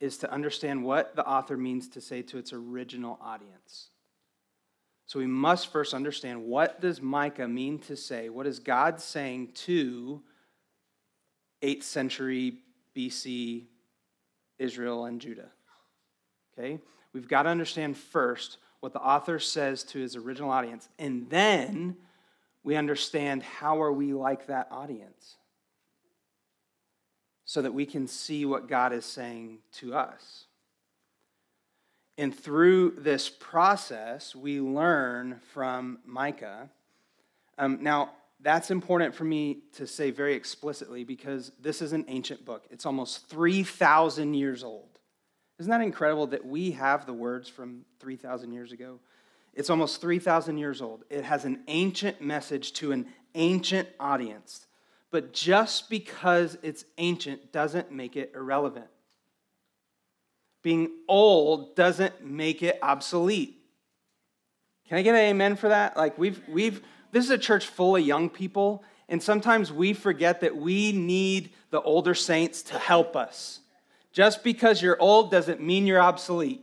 is 0.00 0.18
to 0.18 0.32
understand 0.32 0.84
what 0.84 1.16
the 1.16 1.26
author 1.26 1.56
means 1.56 1.88
to 1.88 2.00
say 2.00 2.22
to 2.22 2.38
its 2.38 2.52
original 2.52 3.18
audience. 3.22 3.88
So 5.06 5.18
we 5.18 5.26
must 5.26 5.72
first 5.72 5.94
understand 5.94 6.44
what 6.44 6.80
does 6.80 7.00
Micah 7.00 7.48
mean 7.48 7.78
to 7.80 7.96
say? 7.96 8.28
What 8.28 8.46
is 8.46 8.58
God 8.58 9.00
saying 9.00 9.52
to 9.54 10.22
8th 11.62 11.82
century 11.82 12.58
BC 12.94 13.64
Israel 14.58 15.06
and 15.06 15.20
Judah? 15.20 15.50
Okay? 16.58 16.80
We've 17.12 17.28
got 17.28 17.44
to 17.44 17.48
understand 17.48 17.96
first 17.96 18.58
what 18.80 18.92
the 18.92 19.00
author 19.00 19.38
says 19.38 19.82
to 19.84 19.98
his 19.98 20.16
original 20.16 20.50
audience, 20.50 20.88
and 20.98 21.28
then 21.30 21.96
we 22.62 22.76
understand 22.76 23.42
how 23.42 23.80
are 23.80 23.92
we 23.92 24.12
like 24.12 24.46
that 24.46 24.68
audience 24.70 25.36
so 27.44 27.62
that 27.62 27.72
we 27.72 27.86
can 27.86 28.06
see 28.06 28.44
what 28.44 28.68
God 28.68 28.92
is 28.92 29.04
saying 29.04 29.58
to 29.72 29.94
us. 29.94 30.44
And 32.18 32.36
through 32.36 32.96
this 32.98 33.28
process, 33.28 34.34
we 34.34 34.60
learn 34.60 35.40
from 35.52 36.00
Micah. 36.04 36.68
Um, 37.56 37.78
now, 37.80 38.10
that's 38.40 38.70
important 38.70 39.14
for 39.14 39.24
me 39.24 39.62
to 39.76 39.86
say 39.86 40.10
very 40.10 40.34
explicitly 40.34 41.04
because 41.04 41.52
this 41.60 41.80
is 41.80 41.92
an 41.92 42.04
ancient 42.08 42.44
book. 42.44 42.66
It's 42.70 42.86
almost 42.86 43.28
3,000 43.28 44.34
years 44.34 44.62
old. 44.62 44.87
Isn't 45.58 45.70
that 45.70 45.80
incredible 45.80 46.28
that 46.28 46.46
we 46.46 46.72
have 46.72 47.06
the 47.06 47.12
words 47.12 47.48
from 47.48 47.84
3,000 48.00 48.52
years 48.52 48.72
ago? 48.72 49.00
It's 49.54 49.70
almost 49.70 50.00
3,000 50.00 50.56
years 50.56 50.80
old. 50.80 51.04
It 51.10 51.24
has 51.24 51.44
an 51.44 51.64
ancient 51.66 52.20
message 52.20 52.72
to 52.74 52.92
an 52.92 53.06
ancient 53.34 53.88
audience. 53.98 54.66
But 55.10 55.32
just 55.32 55.90
because 55.90 56.58
it's 56.62 56.84
ancient 56.98 57.50
doesn't 57.50 57.90
make 57.90 58.16
it 58.16 58.32
irrelevant. 58.34 58.86
Being 60.62 60.90
old 61.08 61.74
doesn't 61.74 62.24
make 62.24 62.62
it 62.62 62.78
obsolete. 62.82 63.58
Can 64.88 64.98
I 64.98 65.02
get 65.02 65.14
an 65.14 65.20
amen 65.20 65.56
for 65.56 65.68
that? 65.68 65.96
Like 65.96 66.18
we've 66.18 66.40
we've 66.48 66.82
this 67.12 67.24
is 67.24 67.30
a 67.30 67.38
church 67.38 67.66
full 67.66 67.96
of 67.96 68.04
young 68.04 68.28
people, 68.28 68.84
and 69.08 69.22
sometimes 69.22 69.72
we 69.72 69.92
forget 69.92 70.40
that 70.40 70.56
we 70.56 70.92
need 70.92 71.50
the 71.70 71.80
older 71.80 72.14
saints 72.14 72.62
to 72.64 72.78
help 72.78 73.16
us. 73.16 73.60
Just 74.12 74.42
because 74.42 74.82
you're 74.82 75.00
old 75.00 75.30
doesn't 75.30 75.60
mean 75.60 75.86
you're 75.86 76.00
obsolete. 76.00 76.62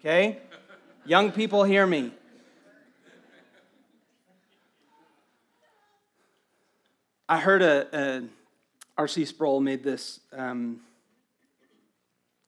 Okay? 0.00 0.38
Young 1.06 1.32
people, 1.32 1.64
hear 1.64 1.86
me. 1.86 2.12
I 7.28 7.38
heard 7.38 7.62
a, 7.62 7.86
a 7.98 8.22
R.C. 8.98 9.24
Sproul 9.24 9.60
made 9.60 9.82
this 9.82 10.20
um, 10.32 10.80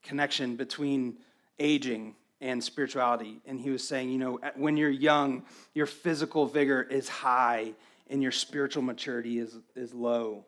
connection 0.03 0.55
between 0.55 1.17
aging 1.59 2.15
and 2.41 2.63
spirituality. 2.63 3.39
And 3.45 3.59
he 3.59 3.69
was 3.69 3.85
saying, 3.87 4.09
you 4.09 4.19
know, 4.19 4.39
when 4.55 4.77
you're 4.77 4.89
young, 4.89 5.43
your 5.73 5.87
physical 5.87 6.45
vigor 6.45 6.83
is 6.83 7.09
high 7.09 7.73
and 8.09 8.21
your 8.21 8.31
spiritual 8.31 8.83
maturity 8.83 9.39
is, 9.39 9.57
is 9.75 9.93
low. 9.93 10.45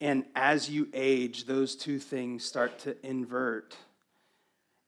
And 0.00 0.24
as 0.34 0.70
you 0.70 0.88
age, 0.94 1.44
those 1.44 1.76
two 1.76 1.98
things 1.98 2.44
start 2.44 2.78
to 2.80 2.96
invert. 3.06 3.76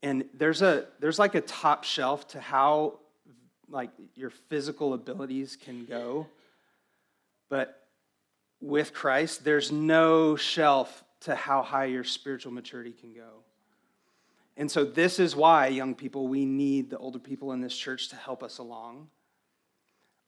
And 0.03 0.25
there's 0.35 0.62
a 0.62 0.87
there's 1.01 1.18
like 1.18 1.35
a 1.35 1.40
top 1.40 1.85
shelf 1.85 2.29
to 2.29 2.40
how 2.40 2.98
like 3.68 3.90
your 4.14 4.31
physical 4.31 4.94
abilities 4.94 5.57
can 5.57 5.85
go 5.85 6.27
but 7.53 7.87
with 8.62 8.94
Christ, 8.94 9.44
there's 9.44 9.70
no 9.70 10.37
shelf 10.37 11.05
to 11.20 11.35
how 11.35 11.61
high 11.61 11.85
your 11.85 12.03
spiritual 12.03 12.51
maturity 12.51 12.92
can 12.92 13.12
go. 13.12 13.29
And 14.57 14.70
so, 14.70 14.87
this 14.87 15.18
is 15.18 15.37
why, 15.37 15.66
young 15.66 15.94
people, 15.94 16.29
we 16.29 16.46
need 16.46 16.88
the 16.88 16.96
older 16.96 17.18
people 17.18 17.53
in 17.53 17.61
this 17.61 17.77
church 17.77 18.09
to 18.09 18.16
help 18.16 18.42
us 18.42 18.57
along. 18.57 19.09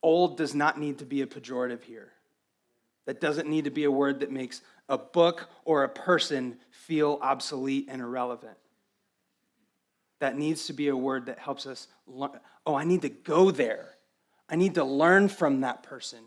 Old 0.02 0.36
does 0.36 0.54
not 0.54 0.78
need 0.78 0.98
to 0.98 1.06
be 1.06 1.22
a 1.22 1.26
pejorative 1.26 1.82
here. 1.82 2.12
That 3.06 3.22
doesn't 3.22 3.48
need 3.48 3.64
to 3.64 3.70
be 3.70 3.84
a 3.84 3.90
word 3.90 4.20
that 4.20 4.30
makes 4.30 4.60
a 4.88 4.98
book 4.98 5.48
or 5.64 5.84
a 5.84 5.88
person 5.88 6.58
feel 6.70 7.18
obsolete 7.22 7.86
and 7.88 8.02
irrelevant. 8.02 8.56
That 10.20 10.36
needs 10.36 10.66
to 10.66 10.72
be 10.72 10.88
a 10.88 10.96
word 10.96 11.26
that 11.26 11.38
helps 11.38 11.66
us 11.66 11.88
learn. 12.06 12.40
Oh, 12.66 12.74
I 12.74 12.84
need 12.84 13.02
to 13.02 13.08
go 13.08 13.50
there. 13.50 13.90
I 14.48 14.56
need 14.56 14.74
to 14.74 14.84
learn 14.84 15.28
from 15.28 15.60
that 15.62 15.82
person. 15.82 16.20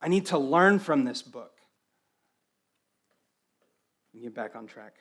I 0.00 0.08
need 0.08 0.26
to 0.26 0.38
learn 0.38 0.78
from 0.78 1.04
this 1.04 1.22
book. 1.22 1.58
And 4.12 4.22
get 4.22 4.34
back 4.34 4.54
on 4.54 4.66
track. 4.66 4.94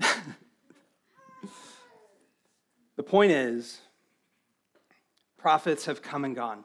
the 2.96 3.02
point 3.02 3.32
is, 3.32 3.80
prophets 5.36 5.86
have 5.86 6.02
come 6.02 6.24
and 6.24 6.34
gone, 6.34 6.64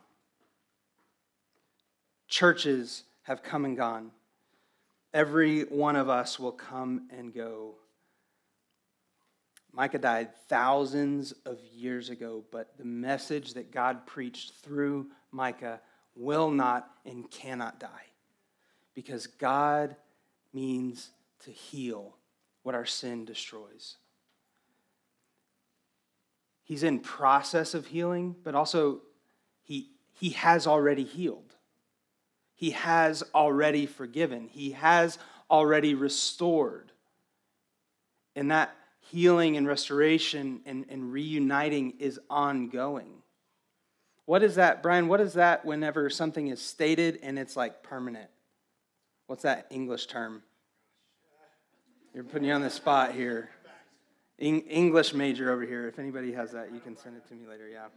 churches 2.27 3.03
have 3.23 3.43
come 3.43 3.65
and 3.65 3.75
gone. 3.75 4.11
Every 5.13 5.61
one 5.63 5.95
of 5.95 6.09
us 6.09 6.39
will 6.39 6.51
come 6.51 7.07
and 7.11 7.33
go. 7.33 7.75
Micah 9.71 9.97
died 9.99 10.29
thousands 10.47 11.33
of 11.45 11.59
years 11.73 12.09
ago, 12.09 12.43
but 12.51 12.77
the 12.77 12.85
message 12.85 13.53
that 13.55 13.71
God 13.71 14.05
preached 14.05 14.53
through 14.61 15.07
Micah 15.31 15.81
will 16.15 16.51
not 16.51 16.89
and 17.05 17.29
cannot 17.29 17.79
die 17.79 18.07
because 18.93 19.25
God 19.25 19.95
means 20.53 21.09
to 21.39 21.51
heal 21.51 22.15
what 22.61 22.75
our 22.75 22.85
sin 22.85 23.25
destroys. 23.25 23.97
he's 26.63 26.83
in 26.83 26.99
process 26.99 27.73
of 27.73 27.87
healing, 27.87 28.35
but 28.43 28.55
also 28.55 29.01
he, 29.61 29.89
he 30.13 30.29
has 30.31 30.65
already 30.65 31.03
healed. 31.03 31.52
He 32.55 32.71
has 32.71 33.23
already 33.33 33.85
forgiven. 33.85 34.47
He 34.47 34.71
has 34.71 35.17
already 35.49 35.95
restored. 35.95 36.91
And 38.35 38.51
that 38.51 38.75
healing 38.99 39.57
and 39.57 39.67
restoration 39.67 40.61
and, 40.65 40.85
and 40.89 41.11
reuniting 41.11 41.93
is 41.99 42.19
ongoing. 42.29 43.21
What 44.25 44.43
is 44.43 44.55
that, 44.55 44.81
Brian? 44.81 45.07
What 45.07 45.19
is 45.19 45.33
that 45.33 45.65
whenever 45.65 46.09
something 46.09 46.47
is 46.47 46.61
stated 46.61 47.19
and 47.21 47.37
it's 47.37 47.57
like 47.57 47.83
permanent? 47.83 48.29
What's 49.27 49.43
that 49.43 49.67
English 49.69 50.07
term? 50.07 50.43
You're 52.13 52.23
putting 52.23 52.47
you 52.47 52.53
on 52.53 52.61
the 52.61 52.69
spot 52.69 53.13
here. 53.13 53.49
English 54.39 55.13
major 55.13 55.51
over 55.51 55.63
here. 55.63 55.87
If 55.87 55.99
anybody 55.99 56.31
has 56.33 56.51
that, 56.51 56.73
you 56.73 56.79
can 56.79 56.97
send 56.97 57.15
it 57.15 57.27
to 57.29 57.33
me 57.33 57.47
later. 57.47 57.67
Yeah. 57.67 57.87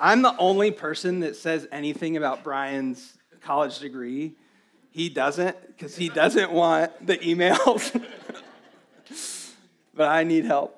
I'm 0.00 0.22
the 0.22 0.36
only 0.38 0.70
person 0.70 1.20
that 1.20 1.36
says 1.36 1.66
anything 1.72 2.16
about 2.16 2.44
Brian's 2.44 3.17
college 3.40 3.78
degree. 3.78 4.32
He 4.90 5.08
doesn't 5.08 5.56
because 5.68 5.96
he 5.96 6.08
doesn't 6.08 6.50
want 6.50 7.06
the 7.06 7.18
emails. 7.18 7.94
but 9.94 10.08
I 10.08 10.24
need 10.24 10.44
help. 10.44 10.74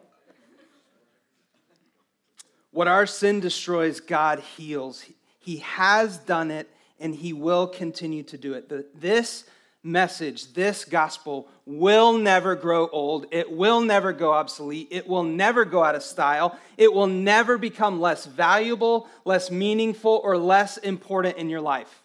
What 2.73 2.87
our 2.87 3.07
sin 3.07 3.41
destroys, 3.41 4.01
God 4.01 4.41
heals. 4.41 5.05
He 5.41 5.59
has 5.59 6.19
done 6.19 6.51
it 6.51 6.69
and 6.99 7.15
he 7.15 7.33
will 7.33 7.67
continue 7.67 8.23
to 8.25 8.39
do 8.39 8.55
it. 8.55 9.01
This 9.01 9.45
message, 9.83 10.53
this 10.53 10.85
gospel, 10.85 11.49
will 11.65 12.13
never 12.13 12.55
grow 12.55 12.89
old. 12.89 13.27
It 13.31 13.51
will 13.51 13.81
never 13.81 14.13
go 14.13 14.33
obsolete. 14.33 14.89
It 14.91 15.09
will 15.09 15.23
never 15.23 15.65
go 15.65 15.83
out 15.83 15.95
of 15.95 16.03
style. 16.03 16.59
It 16.77 16.93
will 16.93 17.07
never 17.07 17.59
become 17.59 18.01
less 18.01 18.27
valuable, 18.27 19.09
less 19.25 19.51
meaningful, 19.51 20.21
or 20.23 20.37
less 20.37 20.77
important 20.77 21.39
in 21.39 21.49
your 21.49 21.61
life. 21.61 22.00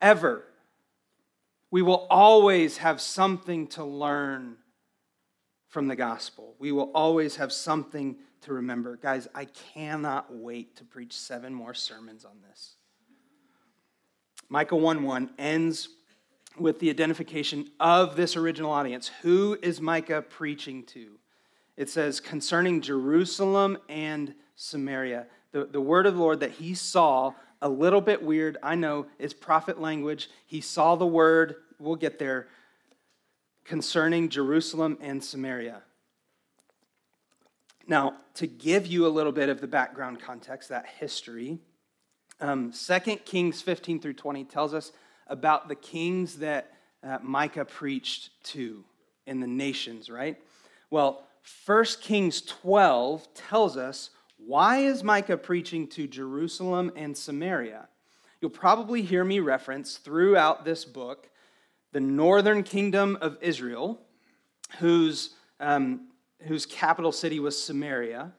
Ever. 0.00 0.44
We 1.70 1.82
will 1.82 2.06
always 2.08 2.78
have 2.78 3.00
something 3.00 3.66
to 3.68 3.84
learn 3.84 4.56
from 5.68 5.86
the 5.86 5.96
gospel. 5.96 6.54
We 6.58 6.72
will 6.72 6.90
always 6.94 7.36
have 7.36 7.52
something 7.52 8.16
to 8.42 8.54
remember. 8.54 8.96
Guys, 8.96 9.28
I 9.34 9.44
cannot 9.44 10.34
wait 10.34 10.76
to 10.76 10.84
preach 10.84 11.12
seven 11.12 11.52
more 11.52 11.74
sermons 11.74 12.24
on 12.24 12.40
this. 12.48 12.76
Micah 14.48 14.76
1 14.76 15.02
1 15.02 15.30
ends 15.38 15.90
with 16.58 16.80
the 16.80 16.90
identification 16.90 17.70
of 17.78 18.16
this 18.16 18.36
original 18.36 18.72
audience. 18.72 19.10
Who 19.22 19.58
is 19.62 19.80
Micah 19.80 20.22
preaching 20.22 20.84
to? 20.86 21.18
It 21.76 21.90
says, 21.90 22.18
concerning 22.18 22.80
Jerusalem 22.80 23.78
and 23.88 24.34
Samaria. 24.56 25.26
The, 25.52 25.66
the 25.66 25.80
word 25.80 26.06
of 26.06 26.14
the 26.14 26.20
Lord 26.20 26.40
that 26.40 26.52
he 26.52 26.74
saw, 26.74 27.34
a 27.60 27.68
little 27.68 28.00
bit 28.00 28.22
weird, 28.22 28.56
I 28.62 28.74
know, 28.74 29.06
is 29.18 29.34
prophet 29.34 29.80
language. 29.80 30.30
He 30.46 30.60
saw 30.60 30.96
the 30.96 31.06
word, 31.06 31.56
we'll 31.78 31.96
get 31.96 32.18
there, 32.18 32.48
concerning 33.64 34.28
Jerusalem 34.28 34.96
and 35.00 35.22
Samaria. 35.22 35.82
Now, 37.86 38.16
to 38.34 38.46
give 38.46 38.86
you 38.86 39.06
a 39.06 39.08
little 39.08 39.32
bit 39.32 39.48
of 39.48 39.60
the 39.60 39.66
background 39.66 40.20
context, 40.20 40.68
that 40.68 40.86
history, 40.86 41.58
um, 42.40 42.72
2 42.72 42.98
Kings 43.24 43.62
15 43.62 44.00
through 44.00 44.14
20 44.14 44.44
tells 44.44 44.74
us 44.74 44.92
about 45.26 45.68
the 45.68 45.74
kings 45.74 46.36
that 46.38 46.72
uh, 47.02 47.18
Micah 47.22 47.64
preached 47.64 48.30
to 48.44 48.84
in 49.26 49.40
the 49.40 49.46
nations, 49.46 50.08
right? 50.08 50.38
Well, 50.90 51.26
1 51.66 51.84
Kings 52.00 52.42
12 52.42 53.34
tells 53.34 53.76
us 53.76 54.10
why 54.38 54.78
is 54.78 55.04
Micah 55.04 55.36
preaching 55.36 55.86
to 55.88 56.06
Jerusalem 56.06 56.92
and 56.96 57.16
Samaria? 57.16 57.88
You'll 58.40 58.50
probably 58.50 59.02
hear 59.02 59.24
me 59.24 59.40
reference 59.40 59.96
throughout 59.96 60.64
this 60.64 60.84
book 60.84 61.28
the 61.92 62.00
northern 62.00 62.62
kingdom 62.62 63.18
of 63.20 63.36
Israel, 63.40 64.00
whose, 64.78 65.30
um, 65.58 66.08
whose 66.46 66.66
capital 66.66 67.12
city 67.12 67.40
was 67.40 67.60
Samaria, 67.60 68.32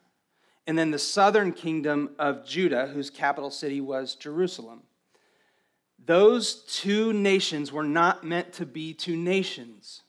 and 0.68 0.78
then 0.78 0.92
the 0.92 1.00
southern 1.00 1.52
kingdom 1.52 2.12
of 2.20 2.46
Judah, 2.46 2.88
whose 2.88 3.10
capital 3.10 3.50
city 3.50 3.82
was 3.82 4.16
Jerusalem. 4.16 4.84
Those 6.06 6.64
two 6.66 7.12
nations 7.12 7.72
were 7.72 7.84
not 7.84 8.24
meant 8.24 8.54
to 8.54 8.66
be 8.66 8.94
two 8.94 9.18
nations. 9.18 10.04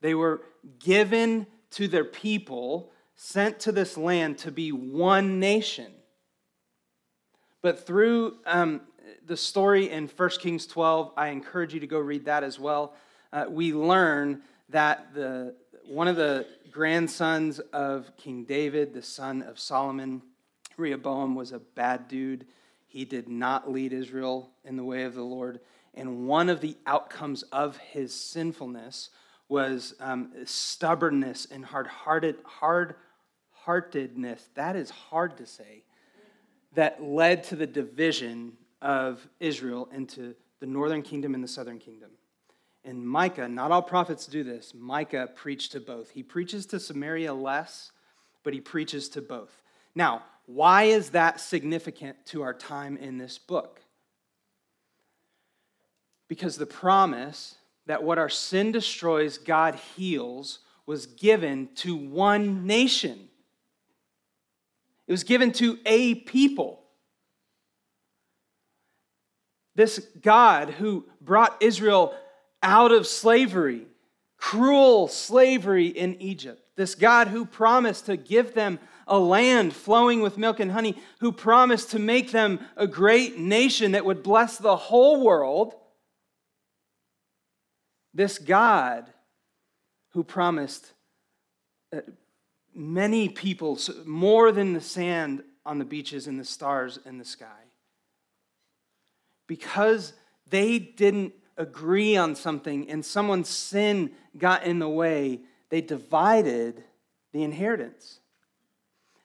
They 0.00 0.14
were 0.14 0.42
given 0.78 1.46
to 1.72 1.88
their 1.88 2.04
people, 2.04 2.92
sent 3.20 3.58
to 3.58 3.72
this 3.72 3.96
land 3.96 4.38
to 4.38 4.52
be 4.52 4.70
one 4.70 5.40
nation. 5.40 5.90
But 7.60 7.84
through 7.84 8.36
um, 8.46 8.82
the 9.26 9.36
story 9.36 9.90
in 9.90 10.06
1 10.06 10.30
Kings 10.38 10.68
12, 10.68 11.12
I 11.16 11.28
encourage 11.28 11.74
you 11.74 11.80
to 11.80 11.86
go 11.88 11.98
read 11.98 12.26
that 12.26 12.44
as 12.44 12.60
well. 12.60 12.94
Uh, 13.32 13.46
we 13.48 13.74
learn 13.74 14.42
that 14.68 15.12
the, 15.14 15.56
one 15.84 16.06
of 16.06 16.14
the 16.14 16.46
grandsons 16.70 17.58
of 17.58 18.16
King 18.16 18.44
David, 18.44 18.94
the 18.94 19.02
son 19.02 19.42
of 19.42 19.58
Solomon, 19.58 20.22
Rehoboam, 20.76 21.34
was 21.34 21.50
a 21.50 21.58
bad 21.58 22.06
dude. 22.06 22.46
He 22.86 23.04
did 23.04 23.28
not 23.28 23.68
lead 23.68 23.92
Israel 23.92 24.48
in 24.64 24.76
the 24.76 24.84
way 24.84 25.02
of 25.02 25.14
the 25.14 25.24
Lord. 25.24 25.58
And 25.92 26.28
one 26.28 26.48
of 26.48 26.60
the 26.60 26.76
outcomes 26.86 27.42
of 27.42 27.78
his 27.78 28.14
sinfulness 28.14 29.10
was 29.48 29.94
um, 29.98 30.30
stubbornness 30.44 31.48
and 31.50 31.64
hard-hearted, 31.64 32.36
hard-heartedness. 33.68 34.48
That 34.54 34.76
is 34.76 34.88
hard 34.88 35.36
to 35.36 35.46
say. 35.46 35.82
That 36.74 37.02
led 37.02 37.44
to 37.44 37.56
the 37.56 37.66
division 37.66 38.54
of 38.80 39.26
Israel 39.40 39.88
into 39.92 40.34
the 40.60 40.66
northern 40.66 41.02
kingdom 41.02 41.34
and 41.34 41.44
the 41.44 41.48
southern 41.48 41.78
kingdom. 41.78 42.10
And 42.84 43.06
Micah, 43.06 43.46
not 43.46 43.70
all 43.70 43.82
prophets 43.82 44.26
do 44.26 44.42
this. 44.42 44.72
Micah 44.74 45.28
preached 45.34 45.72
to 45.72 45.80
both. 45.80 46.10
He 46.10 46.22
preaches 46.22 46.64
to 46.66 46.80
Samaria 46.80 47.34
less, 47.34 47.92
but 48.42 48.54
he 48.54 48.60
preaches 48.60 49.10
to 49.10 49.20
both. 49.20 49.62
Now, 49.94 50.22
why 50.46 50.84
is 50.84 51.10
that 51.10 51.40
significant 51.40 52.24
to 52.26 52.42
our 52.42 52.54
time 52.54 52.96
in 52.96 53.18
this 53.18 53.36
book? 53.36 53.82
Because 56.26 56.56
the 56.56 56.66
promise 56.66 57.56
that 57.86 58.02
what 58.02 58.18
our 58.18 58.30
sin 58.30 58.72
destroys, 58.72 59.36
God 59.36 59.74
heals, 59.96 60.60
was 60.86 61.06
given 61.06 61.68
to 61.76 61.94
one 61.96 62.66
nation. 62.66 63.28
It 65.08 65.12
was 65.12 65.24
given 65.24 65.52
to 65.52 65.78
a 65.86 66.14
people. 66.14 66.80
This 69.74 70.06
God 70.20 70.70
who 70.70 71.06
brought 71.20 71.62
Israel 71.62 72.14
out 72.62 72.92
of 72.92 73.06
slavery, 73.06 73.86
cruel 74.36 75.08
slavery 75.08 75.86
in 75.86 76.20
Egypt. 76.20 76.62
This 76.76 76.94
God 76.94 77.28
who 77.28 77.46
promised 77.46 78.06
to 78.06 78.16
give 78.16 78.52
them 78.54 78.78
a 79.06 79.18
land 79.18 79.72
flowing 79.72 80.20
with 80.20 80.36
milk 80.36 80.60
and 80.60 80.70
honey, 80.70 80.94
who 81.20 81.32
promised 81.32 81.92
to 81.92 81.98
make 81.98 82.30
them 82.30 82.60
a 82.76 82.86
great 82.86 83.38
nation 83.38 83.92
that 83.92 84.04
would 84.04 84.22
bless 84.22 84.58
the 84.58 84.76
whole 84.76 85.24
world. 85.24 85.74
This 88.12 88.38
God 88.38 89.10
who 90.10 90.22
promised 90.22 90.92
uh, 91.96 92.00
many 92.78 93.28
people, 93.28 93.78
more 94.06 94.52
than 94.52 94.72
the 94.72 94.80
sand 94.80 95.42
on 95.66 95.78
the 95.78 95.84
beaches 95.84 96.26
and 96.26 96.38
the 96.38 96.44
stars 96.44 96.98
in 97.04 97.18
the 97.18 97.24
sky. 97.24 97.46
Because 99.46 100.12
they 100.48 100.78
didn't 100.78 101.34
agree 101.56 102.16
on 102.16 102.36
something 102.36 102.88
and 102.88 103.04
someone's 103.04 103.48
sin 103.48 104.12
got 104.38 104.62
in 104.62 104.78
the 104.78 104.88
way, 104.88 105.40
they 105.70 105.80
divided 105.80 106.84
the 107.32 107.42
inheritance. 107.42 108.20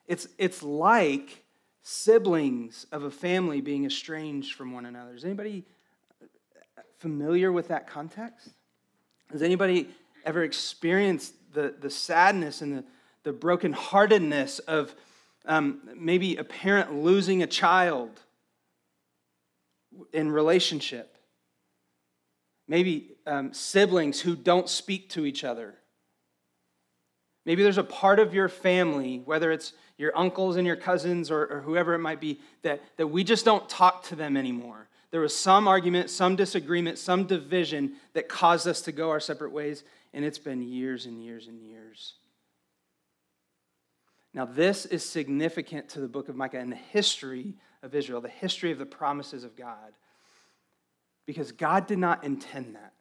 It's, 0.07 0.27
it's 0.37 0.63
like 0.63 1.43
siblings 1.83 2.87
of 2.91 3.03
a 3.03 3.11
family 3.11 3.61
being 3.61 3.85
estranged 3.85 4.55
from 4.55 4.73
one 4.73 4.85
another. 4.85 5.15
Is 5.15 5.23
anybody 5.23 5.63
familiar 6.97 7.51
with 7.51 7.67
that 7.67 7.87
context? 7.87 8.49
Has 9.31 9.41
anybody 9.41 9.89
ever 10.25 10.43
experienced 10.43 11.33
the, 11.53 11.75
the 11.79 11.89
sadness 11.89 12.61
and 12.61 12.77
the, 12.77 12.83
the 13.23 13.33
brokenheartedness 13.33 14.59
of 14.67 14.95
um, 15.45 15.81
maybe 15.95 16.37
a 16.37 16.43
parent 16.43 16.93
losing 16.93 17.43
a 17.43 17.47
child 17.47 18.09
in 20.11 20.31
relationship? 20.31 21.17
Maybe 22.67 23.15
um, 23.27 23.53
siblings 23.53 24.21
who 24.21 24.35
don't 24.35 24.69
speak 24.69 25.09
to 25.11 25.25
each 25.25 25.43
other. 25.43 25.75
Maybe 27.45 27.63
there's 27.63 27.77
a 27.77 27.83
part 27.83 28.19
of 28.19 28.33
your 28.33 28.47
family, 28.47 29.21
whether 29.25 29.51
it's 29.51 29.73
your 29.97 30.17
uncles 30.17 30.55
and 30.55 30.65
your 30.65 30.75
cousins 30.75 31.29
or, 31.29 31.45
or 31.45 31.61
whoever 31.61 31.93
it 31.93 31.99
might 31.99 32.21
be, 32.21 32.39
that, 32.61 32.81
that 32.97 33.07
we 33.07 33.23
just 33.23 33.45
don't 33.45 33.67
talk 33.67 34.03
to 34.05 34.15
them 34.15 34.37
anymore. 34.37 34.87
There 35.11 35.21
was 35.21 35.35
some 35.35 35.67
argument, 35.67 36.09
some 36.09 36.35
disagreement, 36.35 36.97
some 36.97 37.25
division 37.25 37.93
that 38.13 38.27
caused 38.27 38.67
us 38.67 38.81
to 38.83 38.91
go 38.91 39.11
our 39.11 39.19
separate 39.19 39.51
ways, 39.51 39.83
and 40.13 40.25
it's 40.25 40.39
been 40.39 40.63
years 40.63 41.05
and 41.05 41.23
years 41.23 41.47
and 41.47 41.61
years. 41.61 42.13
Now, 44.33 44.45
this 44.45 44.85
is 44.85 45.05
significant 45.05 45.89
to 45.89 45.99
the 45.99 46.07
book 46.07 46.27
of 46.27 46.35
Micah 46.35 46.59
and 46.59 46.71
the 46.71 46.75
history 46.75 47.53
of 47.83 47.93
Israel, 47.93 48.19
the 48.19 48.29
history 48.29 48.71
of 48.71 48.79
the 48.79 48.85
promises 48.85 49.43
of 49.43 49.55
God, 49.55 49.93
because 51.25 51.51
God 51.51 51.85
did 51.85 51.99
not 51.99 52.23
intend 52.23 52.75
that. 52.75 52.93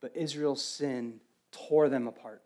But 0.00 0.16
Israel's 0.16 0.64
sin 0.64 1.20
tore 1.50 1.88
them 1.88 2.06
apart. 2.06 2.42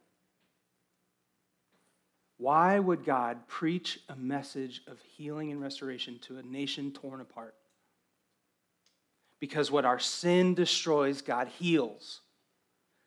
Why 2.39 2.79
would 2.79 3.05
God 3.05 3.47
preach 3.49 3.99
a 4.09 4.17
message 4.17 4.83
of 4.87 5.01
healing 5.17 5.51
and 5.53 5.61
restoration 5.61 6.19
to 6.23 6.39
a 6.39 6.43
nation 6.43 6.93
torn 6.93 7.21
apart? 7.21 7.55
Because 9.41 9.71
what 9.71 9.85
our 9.85 9.99
sin 9.99 10.55
destroys, 10.55 11.23
God 11.23 11.49
heals. 11.49 12.21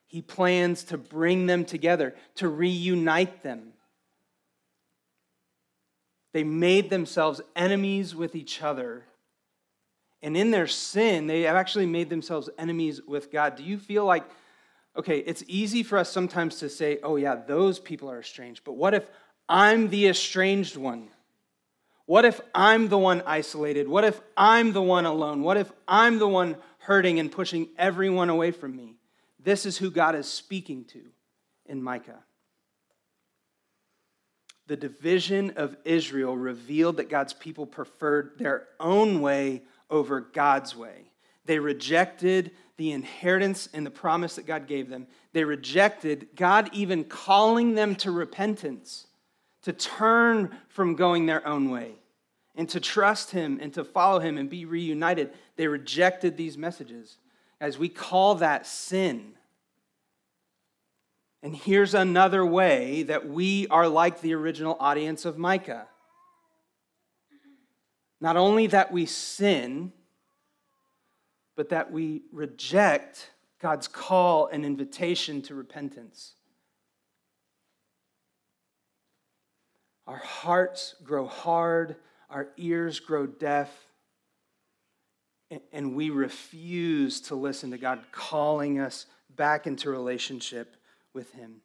He 0.07 0.21
plans 0.21 0.83
to 0.85 0.97
bring 0.97 1.45
them 1.45 1.65
together, 1.65 2.15
to 2.35 2.47
reunite 2.47 3.43
them. 3.43 3.73
They 6.31 6.43
made 6.43 6.89
themselves 6.89 7.41
enemies 7.55 8.15
with 8.15 8.35
each 8.35 8.61
other. 8.61 9.03
And 10.21 10.35
in 10.35 10.51
their 10.51 10.67
sin, 10.67 11.27
they 11.27 11.43
have 11.43 11.55
actually 11.55 11.85
made 11.85 12.09
themselves 12.09 12.49
enemies 12.57 13.01
with 13.05 13.31
God. 13.31 13.55
Do 13.55 13.63
you 13.63 13.77
feel 13.77 14.05
like, 14.05 14.25
okay, 14.95 15.19
it's 15.19 15.43
easy 15.47 15.81
for 15.81 15.97
us 15.97 16.11
sometimes 16.11 16.57
to 16.57 16.69
say, 16.69 16.99
oh, 17.03 17.15
yeah, 17.15 17.35
those 17.35 17.79
people 17.79 18.11
are 18.11 18.19
estranged. 18.19 18.63
But 18.63 18.73
what 18.73 18.93
if 18.93 19.09
I'm 19.47 19.89
the 19.89 20.07
estranged 20.07 20.75
one? 20.75 21.09
What 22.05 22.25
if 22.25 22.41
I'm 22.53 22.89
the 22.89 22.97
one 22.97 23.23
isolated? 23.25 23.87
What 23.87 24.03
if 24.03 24.19
I'm 24.35 24.73
the 24.73 24.81
one 24.81 25.05
alone? 25.05 25.41
What 25.41 25.57
if 25.57 25.71
I'm 25.87 26.19
the 26.19 26.27
one 26.27 26.57
hurting 26.79 27.19
and 27.19 27.31
pushing 27.31 27.69
everyone 27.77 28.29
away 28.29 28.51
from 28.51 28.75
me? 28.75 28.95
This 29.39 29.65
is 29.65 29.77
who 29.77 29.89
God 29.89 30.15
is 30.15 30.27
speaking 30.27 30.85
to 30.85 31.01
in 31.65 31.81
Micah 31.81 32.23
the 34.69 34.77
division 34.77 35.53
of 35.55 35.75
Israel 35.83 36.37
revealed 36.37 36.97
that 36.97 37.09
God's 37.09 37.33
people 37.33 37.65
preferred 37.65 38.33
their 38.37 38.67
own 38.79 39.19
way 39.19 39.63
over 39.89 40.21
God's 40.21 40.75
way. 40.75 41.11
They 41.45 41.57
rejected 41.57 42.51
the 42.77 42.91
inheritance 42.91 43.67
and 43.73 43.83
the 43.83 43.89
promise 43.89 44.35
that 44.35 44.45
God 44.45 44.67
gave 44.67 44.87
them. 44.87 45.07
They 45.33 45.43
rejected 45.43 46.27
God 46.35 46.69
even 46.71 47.03
calling 47.03 47.73
them 47.73 47.95
to 47.95 48.11
repentance, 48.11 49.07
to 49.63 49.73
turn 49.73 50.55
from 50.67 50.95
going 50.95 51.25
their 51.25 51.45
own 51.47 51.71
way, 51.71 51.95
and 52.55 52.69
to 52.69 52.79
trust 52.79 53.31
Him 53.31 53.57
and 53.59 53.73
to 53.73 53.83
follow 53.83 54.19
Him 54.19 54.37
and 54.37 54.51
be 54.51 54.65
reunited. 54.65 55.31
They 55.55 55.67
rejected 55.67 56.37
these 56.37 56.59
messages. 56.59 57.17
As 57.59 57.79
we 57.79 57.89
call 57.89 58.35
that 58.35 58.67
sin. 58.67 59.33
And 61.41 61.55
here's 61.55 61.93
another 61.93 62.45
way 62.45 63.03
that 63.03 63.27
we 63.27 63.67
are 63.67 63.87
like 63.87 64.21
the 64.21 64.33
original 64.33 64.75
audience 64.79 65.25
of 65.25 65.37
Micah. 65.37 65.87
Not 68.19 68.35
only 68.35 68.67
that 68.67 68.91
we 68.91 69.05
sin, 69.05 69.93
but 71.55 71.69
that 71.69 71.91
we 71.91 72.23
reject 72.33 73.31
God's 73.61 73.87
call 73.87 74.47
and 74.47 74.65
invitation 74.65 75.41
to 75.43 75.55
repentance. 75.55 76.33
Our 80.07 80.17
hearts 80.17 80.95
grow 81.03 81.27
hard, 81.27 81.95
our 82.29 82.49
ears 82.57 82.99
grow 82.99 83.27
deaf, 83.27 83.69
and 85.71 85.95
we 85.95 86.09
refuse 86.09 87.21
to 87.21 87.35
listen 87.35 87.71
to 87.71 87.77
God 87.77 88.03
calling 88.11 88.79
us 88.79 89.05
back 89.35 89.67
into 89.67 89.89
relationship 89.89 90.75
with 91.13 91.31
him. 91.33 91.61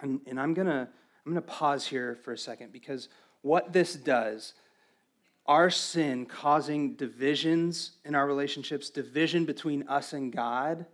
And, 0.00 0.20
and 0.26 0.40
I'm 0.40 0.54
going 0.54 0.66
to 0.66 0.88
I'm 1.24 1.32
going 1.32 1.42
to 1.42 1.48
pause 1.48 1.86
here 1.86 2.18
for 2.22 2.32
a 2.32 2.38
second 2.38 2.70
because 2.70 3.08
what 3.40 3.72
this 3.72 3.94
does, 3.94 4.52
our 5.46 5.70
sin 5.70 6.26
causing 6.26 6.94
divisions 6.94 7.92
in 8.04 8.14
our 8.14 8.26
relationships, 8.26 8.90
division 8.90 9.46
between 9.46 9.88
us 9.88 10.12
and 10.12 10.32
God, 10.32 10.84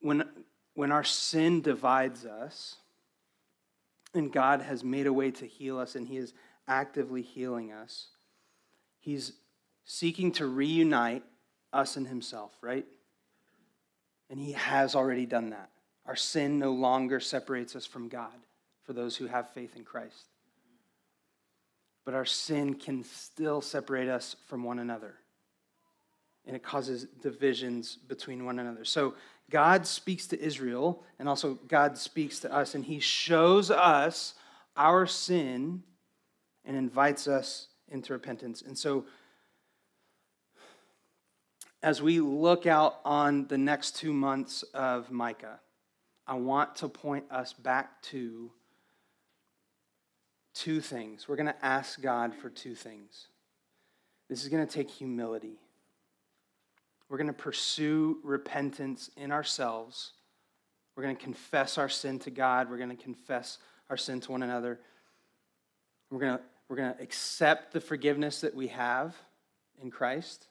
when, 0.00 0.24
when 0.74 0.90
our 0.92 1.04
sin 1.04 1.60
divides 1.60 2.24
us, 2.24 2.76
and 4.14 4.32
God 4.32 4.62
has 4.62 4.84
made 4.84 5.06
a 5.06 5.12
way 5.12 5.30
to 5.32 5.46
heal 5.46 5.78
us, 5.78 5.96
and 5.96 6.06
He 6.06 6.18
is 6.18 6.34
actively 6.68 7.22
healing 7.22 7.72
us, 7.72 8.08
He's 9.00 9.32
seeking 9.84 10.32
to 10.32 10.46
reunite 10.46 11.24
us 11.72 11.96
and 11.96 12.06
Himself, 12.06 12.52
right? 12.60 12.86
And 14.34 14.42
He 14.42 14.50
has 14.54 14.96
already 14.96 15.26
done 15.26 15.50
that. 15.50 15.70
Our 16.06 16.16
sin 16.16 16.58
no 16.58 16.72
longer 16.72 17.20
separates 17.20 17.76
us 17.76 17.86
from 17.86 18.08
God 18.08 18.34
for 18.82 18.92
those 18.92 19.14
who 19.16 19.28
have 19.28 19.50
faith 19.50 19.76
in 19.76 19.84
Christ. 19.84 20.26
But 22.04 22.14
our 22.14 22.24
sin 22.24 22.74
can 22.74 23.04
still 23.04 23.60
separate 23.60 24.08
us 24.08 24.34
from 24.48 24.64
one 24.64 24.80
another. 24.80 25.14
And 26.48 26.56
it 26.56 26.64
causes 26.64 27.06
divisions 27.22 27.94
between 27.94 28.44
one 28.44 28.58
another. 28.58 28.84
So 28.84 29.14
God 29.52 29.86
speaks 29.86 30.26
to 30.26 30.42
Israel, 30.42 31.04
and 31.20 31.28
also 31.28 31.54
God 31.68 31.96
speaks 31.96 32.40
to 32.40 32.52
us, 32.52 32.74
and 32.74 32.84
He 32.84 32.98
shows 32.98 33.70
us 33.70 34.34
our 34.76 35.06
sin 35.06 35.84
and 36.64 36.76
invites 36.76 37.28
us 37.28 37.68
into 37.86 38.12
repentance. 38.12 38.62
And 38.62 38.76
so 38.76 39.04
as 41.84 42.00
we 42.00 42.18
look 42.18 42.66
out 42.66 42.98
on 43.04 43.46
the 43.48 43.58
next 43.58 43.96
two 43.96 44.14
months 44.14 44.62
of 44.72 45.10
Micah, 45.10 45.60
I 46.26 46.32
want 46.32 46.76
to 46.76 46.88
point 46.88 47.26
us 47.30 47.52
back 47.52 48.00
to 48.04 48.50
two 50.54 50.80
things. 50.80 51.28
We're 51.28 51.36
going 51.36 51.52
to 51.52 51.64
ask 51.64 52.00
God 52.00 52.34
for 52.34 52.48
two 52.48 52.74
things. 52.74 53.26
This 54.30 54.42
is 54.42 54.48
going 54.48 54.66
to 54.66 54.72
take 54.72 54.88
humility. 54.88 55.58
We're 57.10 57.18
going 57.18 57.26
to 57.26 57.34
pursue 57.34 58.18
repentance 58.24 59.10
in 59.18 59.30
ourselves. 59.30 60.12
We're 60.96 61.02
going 61.02 61.16
to 61.16 61.22
confess 61.22 61.76
our 61.76 61.90
sin 61.90 62.18
to 62.20 62.30
God. 62.30 62.70
We're 62.70 62.78
going 62.78 62.96
to 62.96 63.02
confess 63.02 63.58
our 63.90 63.98
sin 63.98 64.22
to 64.22 64.32
one 64.32 64.42
another. 64.42 64.80
We're 66.10 66.20
going 66.20 66.38
to, 66.38 66.44
we're 66.66 66.76
going 66.76 66.94
to 66.94 67.02
accept 67.02 67.74
the 67.74 67.80
forgiveness 67.82 68.40
that 68.40 68.54
we 68.54 68.68
have 68.68 69.14
in 69.82 69.90
Christ 69.90 70.46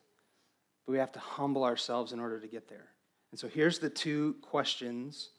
but 0.86 0.91
we 0.91 0.98
have 0.98 1.12
to 1.13 1.19
humble 1.19 1.63
ourselves 1.63 2.12
in 2.12 2.19
order 2.19 2.39
to 2.39 2.48
get 2.48 2.67
there. 2.67 2.88
And 3.32 3.39
so 3.39 3.48
here's 3.48 3.80
the 3.80 3.89
two 3.89 4.36
questions 4.41 5.30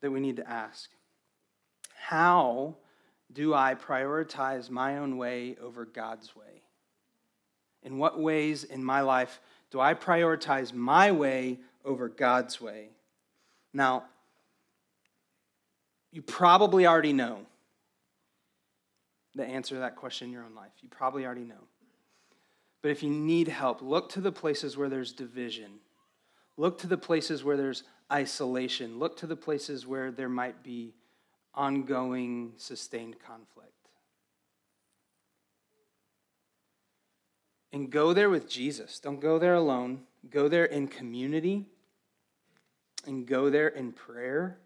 that 0.00 0.10
we 0.10 0.20
need 0.20 0.36
to 0.36 0.48
ask 0.48 0.90
How 1.94 2.76
do 3.32 3.54
I 3.54 3.74
prioritize 3.74 4.70
my 4.70 4.98
own 4.98 5.18
way 5.18 5.56
over 5.60 5.84
God's 5.84 6.34
way? 6.34 6.62
In 7.82 7.98
what 7.98 8.20
ways 8.20 8.64
in 8.64 8.82
my 8.82 9.02
life 9.02 9.40
do 9.70 9.80
I 9.80 9.94
prioritize 9.94 10.72
my 10.72 11.12
way 11.12 11.58
over 11.84 12.08
God's 12.08 12.60
way? 12.60 12.88
Now, 13.72 14.04
you 16.10 16.22
probably 16.22 16.86
already 16.86 17.12
know 17.12 17.40
the 19.34 19.44
answer 19.44 19.74
to 19.74 19.80
that 19.80 19.96
question 19.96 20.28
in 20.28 20.32
your 20.32 20.44
own 20.44 20.54
life. 20.54 20.72
You 20.80 20.88
probably 20.88 21.26
already 21.26 21.44
know. 21.44 21.62
But 22.82 22.90
if 22.90 23.02
you 23.02 23.10
need 23.10 23.48
help, 23.48 23.82
look 23.82 24.08
to 24.10 24.20
the 24.20 24.32
places 24.32 24.76
where 24.76 24.88
there's 24.88 25.12
division. 25.12 25.80
Look 26.56 26.78
to 26.78 26.86
the 26.86 26.98
places 26.98 27.42
where 27.42 27.56
there's 27.56 27.82
isolation. 28.12 28.98
Look 28.98 29.16
to 29.18 29.26
the 29.26 29.36
places 29.36 29.86
where 29.86 30.10
there 30.10 30.28
might 30.28 30.62
be 30.62 30.94
ongoing, 31.54 32.52
sustained 32.56 33.16
conflict. 33.18 33.72
And 37.72 37.90
go 37.90 38.12
there 38.12 38.30
with 38.30 38.48
Jesus. 38.48 38.98
Don't 38.98 39.20
go 39.20 39.38
there 39.38 39.54
alone. 39.54 40.02
Go 40.30 40.48
there 40.48 40.64
in 40.64 40.88
community 40.88 41.66
and 43.06 43.26
go 43.26 43.50
there 43.50 43.68
in 43.68 43.92
prayer 43.92 44.58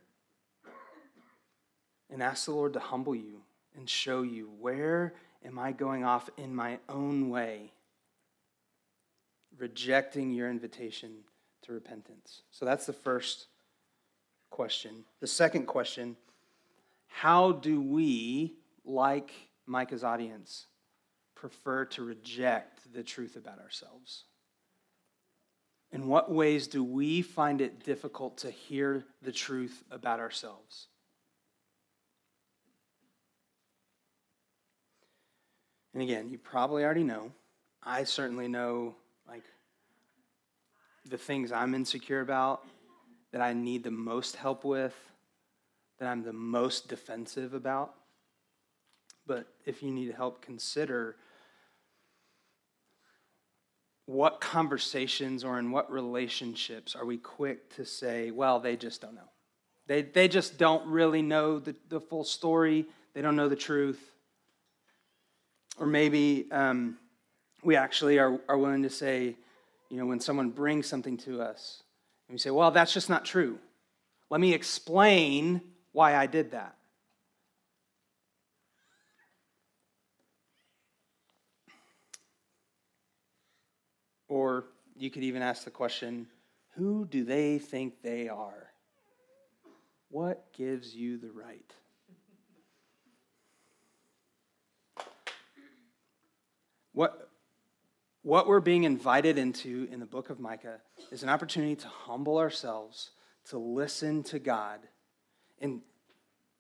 and 2.11 2.23
ask 2.23 2.47
the 2.47 2.53
Lord 2.53 2.75
to 2.75 2.81
humble 2.81 3.15
you 3.15 3.43
and 3.77 3.89
show 3.89 4.23
you 4.23 4.51
where 4.61 5.15
am 5.45 5.59
I 5.59 5.73
going 5.73 6.05
off 6.05 6.29
in 6.37 6.55
my 6.55 6.79
own 6.89 7.31
way 7.31 7.73
rejecting 9.59 10.33
your 10.33 10.51
invitation 10.51 11.19
to 11.63 11.73
repentance? 11.73 12.43
So 12.51 12.65
that's 12.65 12.87
the 12.87 12.93
first 12.93 13.47
question. 14.51 15.05
The 15.21 15.27
second 15.27 15.67
question 15.67 16.17
how 17.15 17.53
do 17.53 17.81
we, 17.81 18.55
like 18.85 19.33
Micah's 19.67 20.03
audience, 20.03 20.67
prefer 21.35 21.85
to 21.85 22.03
reject 22.03 22.93
the 22.93 23.03
truth 23.03 23.37
about 23.37 23.59
ourselves? 23.59 24.25
In 25.93 26.09
what 26.09 26.33
ways 26.33 26.67
do 26.67 26.83
we 26.83 27.21
find 27.21 27.61
it 27.61 27.85
difficult 27.85 28.39
to 28.39 28.51
hear 28.51 29.05
the 29.21 29.31
truth 29.31 29.85
about 29.91 30.21
ourselves? 30.21 30.89
And 35.93 36.03
again, 36.03 36.31
you 36.31 36.39
probably 36.39 36.83
already 36.83 37.05
know. 37.05 37.33
I 37.83 38.05
certainly 38.05 38.49
know 38.49 38.95
like 39.29 39.45
the 41.09 41.19
things 41.19 41.53
I'm 41.53 41.75
insecure 41.75 42.21
about, 42.21 42.65
that 43.33 43.41
I 43.41 43.53
need 43.53 43.83
the 43.85 43.91
most 43.91 44.37
help 44.37 44.65
with, 44.65 44.95
that 45.99 46.09
I'm 46.09 46.23
the 46.23 46.33
most 46.33 46.89
defensive 46.89 47.55
about. 47.55 47.95
But 49.27 49.47
if 49.65 49.83
you 49.83 49.91
need 49.91 50.13
help, 50.13 50.43
consider 50.43 51.17
what 54.07 54.41
conversations 54.41 55.45
or 55.45 55.59
in 55.59 55.71
what 55.71 55.91
relationships 55.91 56.97
are 56.97 57.05
we 57.05 57.17
quick 57.17 57.75
to 57.77 57.85
say, 57.85 58.31
well, 58.31 58.61
they 58.61 58.77
just 58.77 59.01
don't 59.01 59.15
know? 59.15 59.31
They, 59.87 60.03
they 60.03 60.29
just 60.29 60.59
don't 60.59 60.87
really 60.87 61.23
know 61.23 61.59
the, 61.59 61.75
the 61.89 62.01
full 62.01 62.25
story, 62.25 62.87
they 63.15 63.23
don't 63.23 63.37
know 63.37 63.49
the 63.49 63.57
truth. 63.57 64.01
Or 65.79 65.87
maybe 65.87 66.49
um, 66.51 66.99
we 67.63 67.77
actually 67.77 68.19
are, 68.19 68.41
are 68.49 68.59
willing 68.59 68.83
to 68.83 68.91
say, 68.91 69.37
you 69.89 69.97
know, 69.97 70.07
when 70.07 70.21
someone 70.21 70.51
brings 70.51 70.87
something 70.87 71.17
to 71.19 71.41
us, 71.41 71.83
and 72.29 72.35
we 72.35 72.39
say, 72.39 72.51
well, 72.51 72.71
that's 72.71 72.93
just 72.93 73.09
not 73.09 73.25
true. 73.25 73.59
Let 74.31 74.41
me 74.41 74.55
explain 74.55 75.61
why 75.93 76.17
I 76.17 76.27
did 76.27 76.53
that. 76.53 76.77
Or 84.29 84.65
you 84.97 85.11
could 85.11 85.25
even 85.25 85.43
ask 85.43 85.65
the 85.65 85.71
question 85.71 86.27
who 86.75 87.05
do 87.05 87.23
they 87.23 87.59
think 87.59 88.01
they 88.03 88.31
are? 88.31 88.71
What 90.09 90.51
gives 90.55 90.95
you 90.95 91.19
the 91.19 91.31
right? 91.31 91.71
What, 96.95 97.29
what 98.23 98.47
we're 98.47 98.61
being 98.61 98.85
invited 98.85 99.37
into 99.37 99.89
in 99.91 100.01
the 100.01 100.07
book 100.07 100.31
of 100.31 100.39
Micah 100.39 100.81
is 101.11 101.23
an 101.23 101.29
opportunity 101.29 101.77
to 101.77 101.89
humble 101.89 102.39
ourselves, 102.39 103.11
to 103.47 103.59
listen 103.59 104.23
to 104.25 104.39
God, 104.39 104.81
and, 105.61 105.81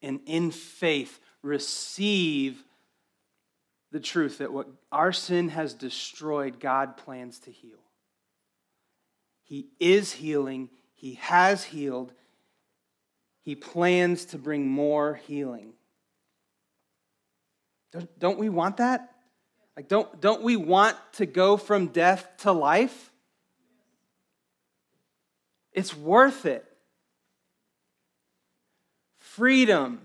and 0.03 0.21
in 0.27 0.51
faith 0.51 1.21
receive 1.43 2.65
the 3.93 4.01
truth 4.01 4.39
that 4.39 4.53
what 4.53 4.69
our 4.91 5.13
sin 5.13 5.51
has 5.51 5.75
destroyed, 5.75 6.59
God 6.59 6.97
plans 6.97 7.39
to 7.41 7.51
heal. 7.51 7.79
He 9.45 9.69
is 9.79 10.13
healing, 10.13 10.71
He 10.95 11.15
has 11.15 11.63
healed, 11.63 12.13
He 13.43 13.55
plans 13.55 14.25
to 14.27 14.39
bring 14.39 14.67
more 14.67 15.15
healing. 15.27 15.75
Don't 18.19 18.39
we 18.39 18.49
want 18.49 18.79
that? 18.79 19.11
Like, 19.77 19.89
don't, 19.89 20.21
don't 20.21 20.43
we 20.43 20.57
want 20.57 20.97
to 21.15 21.27
go 21.27 21.57
from 21.57 21.89
death 21.89 22.29
to 22.39 22.53
life? 22.53 23.11
It's 25.73 25.97
worth 25.97 26.45
it. 26.45 26.67
Freedom 29.19 30.03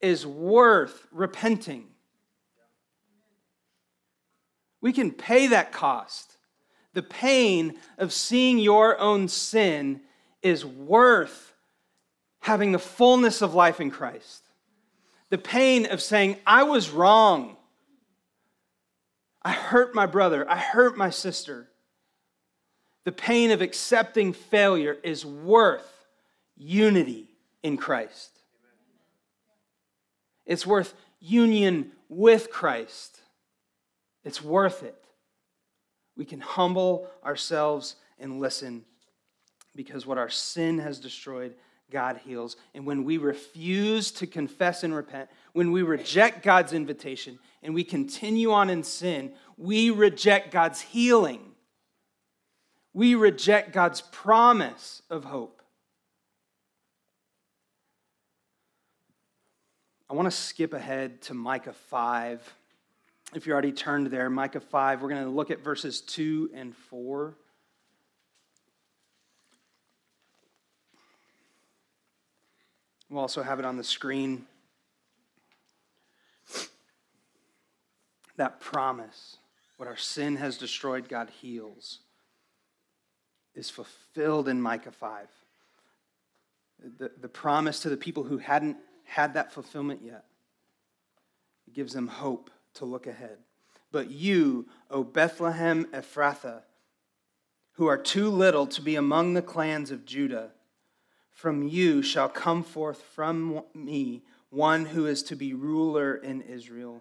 is 0.00 0.24
worth 0.24 1.06
repenting. 1.10 1.86
We 4.80 4.92
can 4.92 5.10
pay 5.10 5.48
that 5.48 5.72
cost. 5.72 6.36
The 6.94 7.02
pain 7.02 7.74
of 7.98 8.12
seeing 8.12 8.58
your 8.58 8.98
own 8.98 9.28
sin 9.28 10.00
is 10.42 10.64
worth 10.64 11.54
having 12.40 12.72
the 12.72 12.78
fullness 12.78 13.42
of 13.42 13.54
life 13.54 13.80
in 13.80 13.90
Christ. 13.90 14.44
The 15.30 15.38
pain 15.38 15.86
of 15.86 16.00
saying, 16.00 16.36
I 16.46 16.62
was 16.62 16.90
wrong. 16.90 17.57
I 19.42 19.52
hurt 19.52 19.94
my 19.94 20.06
brother. 20.06 20.48
I 20.48 20.56
hurt 20.56 20.96
my 20.96 21.10
sister. 21.10 21.68
The 23.04 23.12
pain 23.12 23.50
of 23.50 23.62
accepting 23.62 24.32
failure 24.32 24.96
is 25.02 25.24
worth 25.24 26.06
unity 26.56 27.28
in 27.62 27.76
Christ. 27.76 28.30
It's 30.44 30.66
worth 30.66 30.94
union 31.20 31.92
with 32.08 32.50
Christ. 32.50 33.20
It's 34.24 34.42
worth 34.42 34.82
it. 34.82 35.02
We 36.16 36.24
can 36.24 36.40
humble 36.40 37.08
ourselves 37.24 37.96
and 38.18 38.40
listen 38.40 38.84
because 39.76 40.04
what 40.04 40.18
our 40.18 40.28
sin 40.28 40.78
has 40.80 40.98
destroyed, 40.98 41.54
God 41.90 42.20
heals. 42.24 42.56
And 42.74 42.86
when 42.86 43.04
we 43.04 43.18
refuse 43.18 44.10
to 44.12 44.26
confess 44.26 44.82
and 44.82 44.94
repent, 44.94 45.28
when 45.52 45.72
we 45.72 45.82
reject 45.82 46.42
God's 46.42 46.72
invitation 46.72 47.38
and 47.62 47.74
we 47.74 47.84
continue 47.84 48.52
on 48.52 48.70
in 48.70 48.82
sin, 48.82 49.32
we 49.56 49.90
reject 49.90 50.50
God's 50.50 50.80
healing. 50.80 51.40
We 52.92 53.14
reject 53.14 53.72
God's 53.72 54.00
promise 54.00 55.02
of 55.10 55.24
hope. 55.24 55.62
I 60.10 60.14
want 60.14 60.26
to 60.26 60.36
skip 60.36 60.72
ahead 60.72 61.20
to 61.22 61.34
Micah 61.34 61.74
5 61.74 62.54
if 63.34 63.46
you 63.46 63.52
already 63.52 63.72
turned 63.72 64.06
there, 64.06 64.30
Micah 64.30 64.60
5, 64.60 65.02
we're 65.02 65.10
going 65.10 65.24
to 65.24 65.30
look 65.30 65.50
at 65.50 65.62
verses 65.62 66.00
2 66.00 66.50
and 66.54 66.74
4. 66.74 67.36
We'll 73.10 73.20
also 73.20 73.42
have 73.42 73.58
it 73.58 73.64
on 73.64 73.76
the 73.76 73.84
screen. 73.84 74.46
That 78.36 78.60
promise, 78.60 79.38
what 79.76 79.88
our 79.88 79.96
sin 79.96 80.36
has 80.36 80.58
destroyed, 80.58 81.08
God 81.08 81.30
heals, 81.40 82.00
is 83.54 83.70
fulfilled 83.70 84.48
in 84.48 84.60
Micah 84.60 84.92
5. 84.92 85.26
The, 86.98 87.10
the 87.20 87.28
promise 87.28 87.80
to 87.80 87.88
the 87.88 87.96
people 87.96 88.22
who 88.22 88.38
hadn't 88.38 88.76
had 89.04 89.34
that 89.34 89.52
fulfillment 89.52 90.00
yet. 90.04 90.24
It 91.66 91.74
gives 91.74 91.92
them 91.92 92.06
hope 92.06 92.50
to 92.74 92.84
look 92.84 93.06
ahead. 93.06 93.38
But 93.90 94.10
you, 94.10 94.68
O 94.90 95.02
Bethlehem 95.02 95.86
Ephrathah, 95.86 96.62
who 97.72 97.86
are 97.86 97.96
too 97.96 98.28
little 98.28 98.66
to 98.66 98.82
be 98.82 98.96
among 98.96 99.34
the 99.34 99.42
clans 99.42 99.90
of 99.90 100.04
Judah, 100.04 100.50
from 101.38 101.62
you 101.62 102.02
shall 102.02 102.28
come 102.28 102.64
forth 102.64 103.00
from 103.00 103.62
me 103.72 104.24
one 104.50 104.84
who 104.86 105.06
is 105.06 105.22
to 105.22 105.36
be 105.36 105.54
ruler 105.54 106.16
in 106.16 106.40
Israel, 106.40 107.00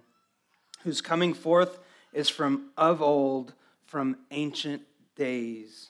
whose 0.84 1.02
coming 1.02 1.34
forth 1.34 1.80
is 2.14 2.30
from 2.30 2.70
of 2.78 3.02
old, 3.02 3.56
from 3.88 4.16
ancient 4.30 4.84
days. 5.16 5.90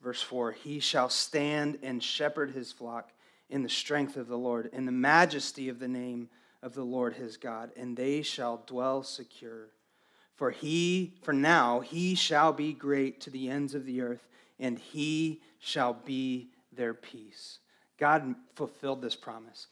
Verse 0.00 0.22
4 0.22 0.52
He 0.52 0.78
shall 0.78 1.08
stand 1.08 1.80
and 1.82 2.00
shepherd 2.00 2.52
his 2.52 2.70
flock 2.70 3.10
in 3.50 3.64
the 3.64 3.68
strength 3.68 4.16
of 4.16 4.28
the 4.28 4.38
Lord, 4.38 4.70
in 4.72 4.86
the 4.86 4.92
majesty 4.92 5.68
of 5.68 5.80
the 5.80 5.88
name 5.88 6.28
of 6.62 6.74
the 6.74 6.84
Lord 6.84 7.14
his 7.14 7.36
God, 7.36 7.72
and 7.76 7.96
they 7.96 8.22
shall 8.22 8.62
dwell 8.68 9.02
secure. 9.02 9.70
For 10.36 10.52
he, 10.52 11.14
for 11.22 11.32
now, 11.32 11.80
he 11.80 12.14
shall 12.14 12.52
be 12.52 12.72
great 12.72 13.20
to 13.22 13.30
the 13.30 13.50
ends 13.50 13.74
of 13.74 13.84
the 13.84 14.00
earth, 14.00 14.28
and 14.60 14.78
he 14.78 15.40
shall 15.58 15.92
be 15.92 16.50
their 16.72 16.94
peace. 16.94 17.58
God 17.98 18.34
fulfilled 18.54 19.02
this 19.02 19.16
promise. 19.16 19.66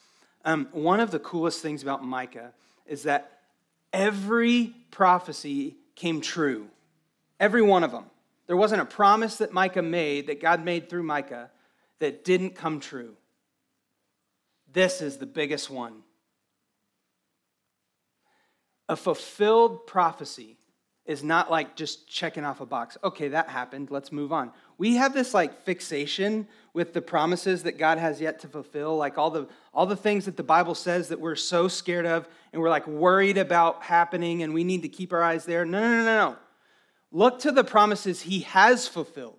Um, 0.45 0.69
one 0.73 1.01
of 1.01 1.11
the 1.11 1.19
coolest 1.19 1.61
things 1.61 1.83
about 1.83 2.05
Micah 2.05 2.53
is 2.87 3.05
that 3.05 3.41
every 3.93 4.75
prophecy 4.91 5.77
came 5.95 6.21
true. 6.21 6.69
Every 7.41 7.63
one 7.63 7.85
of 7.85 7.91
them. 7.91 8.05
There 8.47 8.57
wasn't 8.57 8.83
a 8.83 8.87
promise 8.87 9.37
that 9.39 9.53
Micah 9.53 9.83
made, 9.83 10.29
that 10.29 10.41
God 10.41 10.65
made 10.65 10.89
through 10.89 11.03
Micah, 11.03 11.51
that 11.99 12.25
didn't 12.25 12.55
come 12.55 12.81
true. 12.81 13.17
This 14.73 15.01
is 15.01 15.17
the 15.17 15.27
biggest 15.27 15.71
one. 15.71 16.03
A 18.89 18.97
fulfilled 18.97 19.87
prophecy 19.87 20.59
is 21.07 21.25
not 21.25 21.51
like 21.51 21.77
just 21.77 22.09
checking 22.09 22.45
off 22.45 22.61
a 22.61 22.67
box. 22.67 22.97
Okay, 23.03 23.29
that 23.29 23.49
happened. 23.49 23.91
Let's 23.91 24.13
move 24.13 24.33
on. 24.33 24.53
We 24.79 24.97
have 24.97 25.15
this 25.15 25.33
like 25.33 25.65
fixation 25.65 26.47
with 26.75 26.93
the 26.93 27.01
promises 27.01 27.63
that 27.63 27.79
God 27.79 27.99
has 27.99 28.21
yet 28.21 28.41
to 28.41 28.49
fulfill, 28.49 28.97
like 28.97 29.17
all 29.17 29.31
the 29.31 29.49
all 29.73 29.87
the 29.87 29.97
things 29.97 30.27
that 30.27 30.37
the 30.37 30.43
Bible 30.43 30.75
says 30.75 31.09
that 31.09 31.21
we're 31.21 31.37
so 31.37 31.69
scared 31.69 32.07
of 32.07 32.29
and 32.53 32.61
we're 32.61 32.69
like 32.69 32.87
worried 32.87 33.39
about 33.39 33.83
happening 33.83 34.43
and 34.43 34.53
we 34.53 34.65
need 34.65 34.83
to 34.83 34.89
keep 34.89 35.13
our 35.13 35.23
eyes 35.23 35.45
there. 35.47 35.65
No, 35.65 35.81
no, 35.81 35.89
no, 35.89 36.05
no. 36.05 36.05
no. 36.05 36.37
Look 37.13 37.39
to 37.41 37.53
the 37.53 37.65
promises 37.65 38.23
he 38.23 38.41
has 38.41 38.87
fulfilled. 38.87 39.39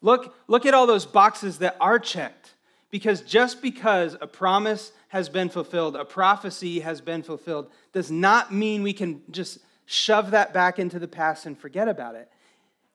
Look 0.00 0.34
look 0.48 0.66
at 0.66 0.74
all 0.74 0.86
those 0.86 1.06
boxes 1.06 1.58
that 1.58 1.76
are 1.80 1.98
checked 1.98 2.54
because 2.90 3.22
just 3.22 3.62
because 3.62 4.16
a 4.20 4.26
promise 4.26 4.92
has 5.08 5.28
been 5.28 5.48
fulfilled, 5.48 5.94
a 5.94 6.04
prophecy 6.04 6.80
has 6.80 7.00
been 7.00 7.22
fulfilled, 7.22 7.70
does 7.92 8.10
not 8.10 8.52
mean 8.52 8.82
we 8.82 8.92
can 8.92 9.22
just 9.30 9.58
shove 9.86 10.30
that 10.32 10.52
back 10.52 10.78
into 10.78 10.98
the 10.98 11.06
past 11.06 11.46
and 11.46 11.56
forget 11.56 11.86
about 11.86 12.14
it. 12.14 12.30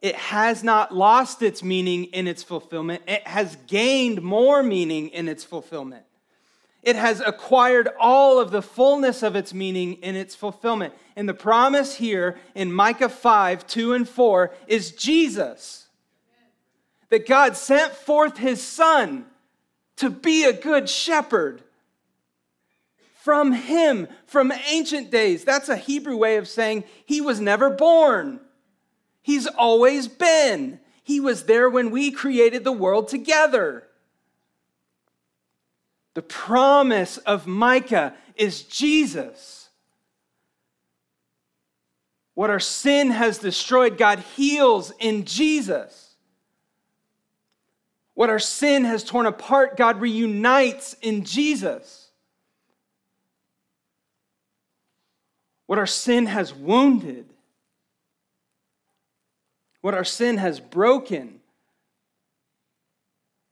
It 0.01 0.15
has 0.15 0.63
not 0.63 0.93
lost 0.93 1.41
its 1.41 1.63
meaning 1.63 2.05
in 2.05 2.27
its 2.27 2.43
fulfillment, 2.43 3.03
it 3.07 3.27
has 3.27 3.55
gained 3.67 4.21
more 4.21 4.61
meaning 4.61 5.09
in 5.09 5.27
its 5.27 5.43
fulfillment. 5.43 6.03
It 6.83 6.95
has 6.95 7.19
acquired 7.19 7.89
all 7.99 8.39
of 8.39 8.51
the 8.51 8.61
fullness 8.61 9.21
of 9.21 9.35
its 9.35 9.53
meaning 9.53 9.95
in 9.95 10.15
its 10.15 10.35
fulfillment. 10.35 10.93
And 11.17 11.27
the 11.27 11.33
promise 11.33 11.95
here 11.95 12.37
in 12.55 12.71
Micah 12.71 13.09
5 13.09 13.67
2 13.67 13.93
and 13.93 14.07
4 14.07 14.53
is 14.67 14.91
Jesus. 14.91 15.87
That 17.09 17.27
God 17.27 17.57
sent 17.57 17.93
forth 17.93 18.37
his 18.37 18.61
Son 18.61 19.25
to 19.97 20.09
be 20.09 20.45
a 20.45 20.53
good 20.53 20.89
shepherd. 20.89 21.61
From 23.15 23.51
him, 23.51 24.07
from 24.25 24.53
ancient 24.69 25.11
days. 25.11 25.43
That's 25.43 25.67
a 25.67 25.75
Hebrew 25.75 26.15
way 26.15 26.37
of 26.37 26.47
saying 26.47 26.85
he 27.05 27.19
was 27.19 27.41
never 27.41 27.69
born. 27.69 28.39
He's 29.27 29.45
always 29.45 30.07
been. 30.07 30.79
He 31.03 31.19
was 31.19 31.43
there 31.43 31.69
when 31.69 31.91
we 31.91 32.11
created 32.11 32.63
the 32.63 32.71
world 32.71 33.09
together. 33.09 33.83
The 36.13 36.21
promise 36.21 37.17
of 37.17 37.45
Micah 37.45 38.13
is 38.37 38.63
Jesus. 38.63 39.67
What 42.35 42.49
our 42.49 42.61
sin 42.61 43.09
has 43.09 43.37
destroyed, 43.37 43.97
God 43.97 44.19
heals 44.19 44.93
in 44.97 45.25
Jesus. 45.25 46.15
What 48.13 48.29
our 48.29 48.39
sin 48.39 48.85
has 48.85 49.03
torn 49.03 49.25
apart, 49.25 49.75
God 49.75 49.99
reunites 49.99 50.95
in 51.01 51.25
Jesus. 51.25 52.11
What 55.65 55.79
our 55.79 55.85
sin 55.85 56.27
has 56.27 56.53
wounded, 56.53 57.33
what 59.87 59.93
our 59.93 60.03
sin 60.03 60.35
has 60.35 60.59
broken, 60.59 61.39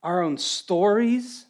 our 0.03 0.21
own 0.21 0.37
stories, 0.37 1.45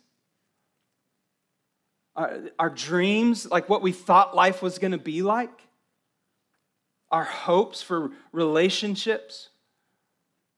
our, 2.16 2.40
our 2.60 2.70
dreams, 2.70 3.50
like 3.50 3.68
what 3.68 3.82
we 3.82 3.92
thought 3.92 4.36
life 4.36 4.62
was 4.62 4.78
going 4.78 4.92
to 4.92 5.00
be 5.00 5.24
like, 5.24 5.50
our 7.10 7.24
hopes 7.24 7.82
for 7.82 8.12
relationships, 8.32 9.50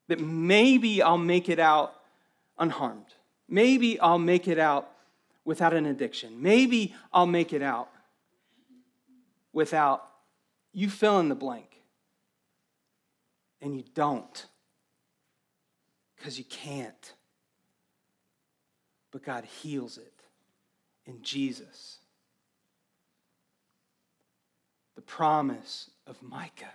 that 0.10 0.20
maybe 0.20 1.02
I'll 1.02 1.18
make 1.18 1.48
it 1.48 1.58
out 1.58 1.96
unharmed. 2.60 3.16
Maybe 3.48 3.98
I'll 3.98 4.20
make 4.20 4.50
it 4.50 4.60
out 4.60 4.92
without 5.46 5.74
an 5.74 5.86
addiction. 5.86 6.42
Maybe 6.42 6.94
I'll 7.14 7.28
make 7.28 7.54
it 7.54 7.62
out 7.62 7.88
without 9.54 10.06
you 10.74 10.90
fill 10.90 11.18
in 11.22 11.30
the 11.30 11.36
blank. 11.36 11.77
And 13.62 13.76
you 13.76 13.84
don't 13.94 14.46
because 16.16 16.38
you 16.38 16.46
can't. 16.46 17.14
But 19.12 19.24
God 19.24 19.46
heals 19.46 19.98
it 19.98 20.14
in 21.06 21.22
Jesus. 21.22 22.00
The 24.96 25.02
promise 25.02 25.90
of 26.06 26.22
Micah 26.22 26.74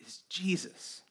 is 0.00 0.22
Jesus. 0.28 1.02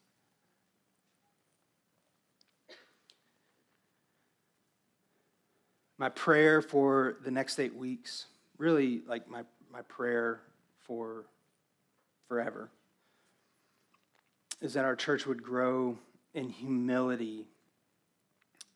My 5.97 6.09
prayer 6.09 6.61
for 6.61 7.17
the 7.26 7.32
next 7.32 7.59
eight 7.59 7.76
weeks, 7.76 8.26
really 8.57 9.01
like 9.05 9.30
my, 9.30 9.43
my 9.72 9.82
prayer 9.82 10.41
for 10.82 11.26
forever, 12.28 12.70
is 14.62 14.74
that 14.74 14.86
our 14.86 14.95
church 14.95 15.26
would 15.26 15.41
grow 15.41 15.97
in 16.34 16.49
humility 16.49 17.47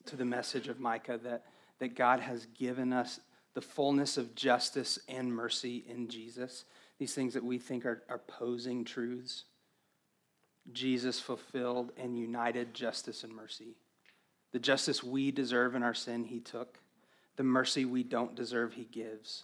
to 0.06 0.16
the 0.16 0.26
message 0.26 0.68
of 0.68 0.80
Micah 0.80 1.20
that, 1.24 1.46
that 1.80 1.96
God 1.96 2.20
has 2.20 2.46
given 2.58 2.94
us 2.94 3.20
the 3.54 3.62
fullness 3.62 4.18
of 4.18 4.36
justice 4.36 5.00
and 5.08 5.34
mercy 5.34 5.84
in 5.88 6.08
Jesus, 6.08 6.66
these 6.98 7.14
things 7.14 7.34
that 7.34 7.44
we 7.44 7.58
think 7.58 7.86
are, 7.86 8.04
opposing 8.10 8.84
truths. 8.84 9.46
Jesus 10.72 11.20
fulfilled 11.20 11.92
and 11.98 12.18
united 12.18 12.74
justice 12.74 13.24
and 13.24 13.36
mercy. 13.36 13.76
The 14.54 14.60
justice 14.60 15.04
we 15.04 15.32
deserve 15.32 15.76
in 15.76 15.84
our 15.84 15.94
sin, 15.94 16.24
he 16.24 16.40
took. 16.40 16.80
The 17.36 17.44
mercy 17.44 17.86
we 17.86 18.04
don't 18.04 18.36
deserve, 18.36 18.74
he 18.74 18.86
gives. 18.86 19.44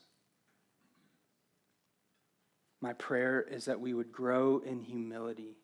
My 2.81 2.93
prayer 2.93 3.41
is 3.41 3.65
that 3.65 3.81
we 3.81 3.93
would 3.93 4.11
grow 4.11 4.61
in 4.65 4.81
humility 4.81 5.57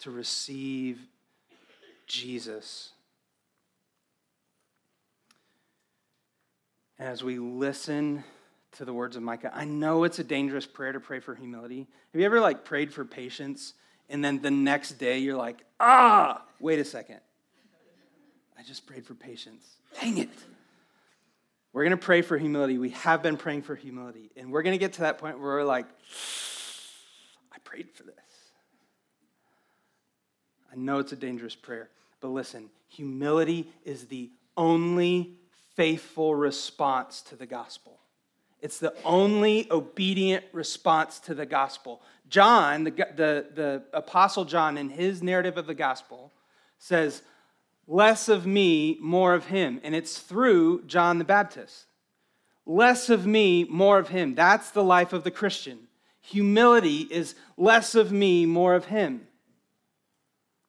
to 0.00 0.10
receive 0.10 1.00
Jesus 2.06 2.92
as 6.98 7.22
we 7.22 7.38
listen 7.38 8.24
to 8.72 8.84
the 8.84 8.92
words 8.92 9.16
of 9.16 9.22
Micah. 9.22 9.50
I 9.54 9.64
know 9.64 10.04
it's 10.04 10.18
a 10.18 10.24
dangerous 10.24 10.66
prayer 10.66 10.92
to 10.92 11.00
pray 11.00 11.20
for 11.20 11.34
humility. 11.34 11.86
Have 12.12 12.20
you 12.20 12.26
ever 12.26 12.40
like 12.40 12.64
prayed 12.64 12.92
for 12.92 13.04
patience 13.04 13.74
and 14.08 14.24
then 14.24 14.40
the 14.40 14.50
next 14.50 14.92
day 14.92 15.18
you're 15.18 15.36
like, 15.36 15.64
ah, 15.80 16.42
wait 16.60 16.78
a 16.78 16.84
second. 16.84 17.20
I 18.58 18.62
just 18.62 18.86
prayed 18.86 19.06
for 19.06 19.14
patience. 19.14 19.64
Dang 20.00 20.18
it. 20.18 20.30
We're 21.72 21.84
going 21.84 21.96
to 21.96 22.04
pray 22.04 22.22
for 22.22 22.36
humility. 22.36 22.78
We 22.78 22.90
have 22.90 23.22
been 23.22 23.36
praying 23.36 23.62
for 23.62 23.74
humility. 23.74 24.30
And 24.36 24.50
we're 24.50 24.62
going 24.62 24.74
to 24.74 24.78
get 24.78 24.94
to 24.94 25.02
that 25.02 25.18
point 25.18 25.38
where 25.38 25.48
we're 25.48 25.64
like, 25.64 25.86
I 27.52 27.58
prayed 27.62 27.90
for 27.94 28.02
this. 28.02 28.14
I 30.72 30.76
know 30.76 30.98
it's 30.98 31.12
a 31.12 31.16
dangerous 31.16 31.54
prayer, 31.54 31.88
but 32.20 32.28
listen, 32.28 32.70
humility 32.88 33.70
is 33.84 34.06
the 34.06 34.30
only 34.56 35.38
faithful 35.74 36.34
response 36.34 37.22
to 37.22 37.36
the 37.36 37.46
gospel. 37.46 37.98
It's 38.60 38.78
the 38.78 38.94
only 39.04 39.68
obedient 39.70 40.44
response 40.52 41.20
to 41.20 41.34
the 41.34 41.46
gospel. 41.46 42.02
John, 42.28 42.84
the, 42.84 42.90
the, 42.90 43.46
the 43.54 43.82
Apostle 43.92 44.44
John, 44.44 44.76
in 44.76 44.90
his 44.90 45.22
narrative 45.22 45.56
of 45.56 45.66
the 45.66 45.74
gospel, 45.74 46.32
says, 46.78 47.22
Less 47.86 48.28
of 48.28 48.44
me, 48.46 48.98
more 49.00 49.32
of 49.32 49.46
him. 49.46 49.80
And 49.82 49.94
it's 49.94 50.18
through 50.18 50.84
John 50.84 51.18
the 51.18 51.24
Baptist. 51.24 51.86
Less 52.66 53.08
of 53.08 53.24
me, 53.24 53.64
more 53.64 53.98
of 53.98 54.08
him. 54.08 54.34
That's 54.34 54.70
the 54.70 54.84
life 54.84 55.12
of 55.12 55.24
the 55.24 55.30
Christian. 55.30 55.78
Humility 56.20 57.06
is 57.10 57.34
less 57.56 57.94
of 57.94 58.12
me, 58.12 58.44
more 58.44 58.74
of 58.74 58.86
him. 58.86 59.27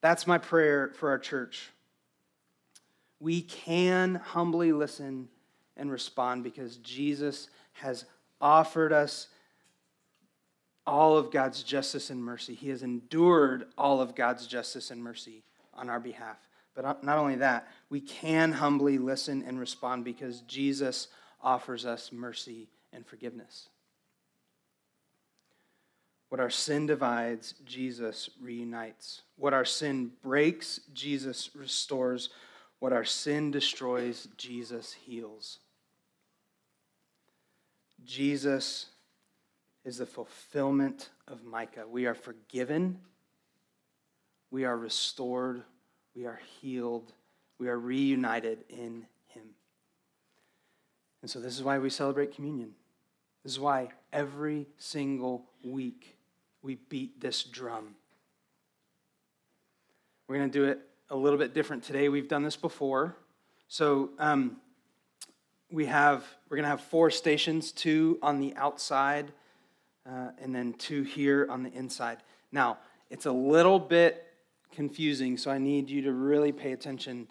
That's 0.02 0.28
my 0.28 0.38
prayer 0.38 0.92
for 0.96 1.10
our 1.10 1.20
church 1.20 1.72
we 3.20 3.42
can 3.42 4.16
humbly 4.16 4.72
listen 4.72 5.28
and 5.76 5.92
respond 5.92 6.44
because 6.44 6.78
Jesus 6.78 7.50
has 7.74 8.06
offered 8.40 8.94
us 8.94 9.28
all 10.88 11.18
of 11.18 11.32
God's 11.32 11.64
justice 11.64 12.10
and 12.10 12.24
mercy. 12.24 12.56
He 12.56 12.70
has 12.70 12.82
endured 12.82 13.68
all 13.78 14.02
of 14.02 14.16
God's 14.16 14.48
justice 14.48 14.90
and 14.90 15.04
mercy 15.04 15.44
on 15.74 15.90
our 15.90 16.00
behalf. 16.00 16.38
But 16.76 17.04
not 17.04 17.18
only 17.18 17.36
that, 17.36 17.68
we 17.90 18.00
can 18.00 18.54
humbly 18.54 18.98
listen 18.98 19.44
and 19.46 19.60
respond 19.60 20.06
because 20.06 20.42
Jesus 20.42 21.10
offers 21.42 21.86
us 21.86 22.12
mercy 22.12 22.70
and 22.94 23.06
forgiveness. 23.06 23.68
What 26.30 26.40
our 26.40 26.50
sin 26.52 26.86
divides, 26.86 27.56
Jesus 27.66 28.30
reunites. 28.40 29.24
What 29.36 29.54
our 29.54 29.66
sin 29.66 30.12
breaks, 30.22 30.80
Jesus 30.94 31.50
restores. 31.56 32.30
What 32.80 32.94
our 32.94 33.04
sin 33.04 33.52
destroys, 33.52 34.28
Jesus 34.38 34.94
heals. 34.94 35.60
Jesus 38.06 38.88
is 39.84 39.98
the 39.98 40.06
fulfillment 40.06 41.10
of 41.28 41.44
Micah. 41.44 41.86
We 41.88 42.06
are 42.06 42.14
forgiven, 42.14 43.00
we 44.52 44.66
are 44.66 44.78
restored, 44.78 45.64
we 46.16 46.26
are 46.26 46.40
healed, 46.62 47.12
we 47.58 47.68
are 47.70 47.80
reunited 47.80 48.60
in 48.70 49.06
Him. 49.28 49.44
And 51.22 51.30
so, 51.30 51.40
this 51.40 51.56
is 51.58 51.64
why 51.64 51.80
we 51.80 51.90
celebrate 51.90 52.36
communion. 52.36 52.74
This 53.44 53.54
is 53.54 53.60
why 53.60 53.90
every 54.14 54.68
single 54.78 55.46
week 55.64 56.19
we 56.62 56.76
beat 56.90 57.20
this 57.22 57.44
drum. 57.44 57.96
We're 60.28 60.38
going 60.38 60.52
to 60.52 60.60
do 60.60 60.66
it 60.66 60.80
a 61.10 61.16
little 61.16 61.40
bit 61.40 61.54
different 61.54 61.84
today. 61.84 62.10
We've 62.10 62.28
done 62.28 62.44
this 62.44 62.56
before. 62.56 63.16
So 63.68 64.12
um, 64.20 64.58
we 65.72 65.86
have, 65.86 66.24
we're 66.50 66.58
going 66.58 66.66
to 66.66 66.70
have 66.70 66.82
four 66.82 67.10
stations, 67.10 67.72
two 67.72 68.20
on 68.22 68.40
the 68.40 68.54
outside, 68.56 69.32
uh, 70.08 70.30
and 70.42 70.54
then 70.54 70.74
two 70.74 71.04
here 71.04 71.48
on 71.50 71.64
the 71.64 71.72
inside. 71.74 72.18
Now, 72.52 72.78
it's 73.10 73.26
a 73.26 73.32
little 73.32 73.80
bit 73.80 74.26
confusing, 74.72 75.38
so 75.38 75.50
I 75.50 75.58
need 75.58 75.90
you 75.90 76.02
to 76.04 76.12
really 76.12 76.52
pay 76.52 76.74
attention. 76.74 77.28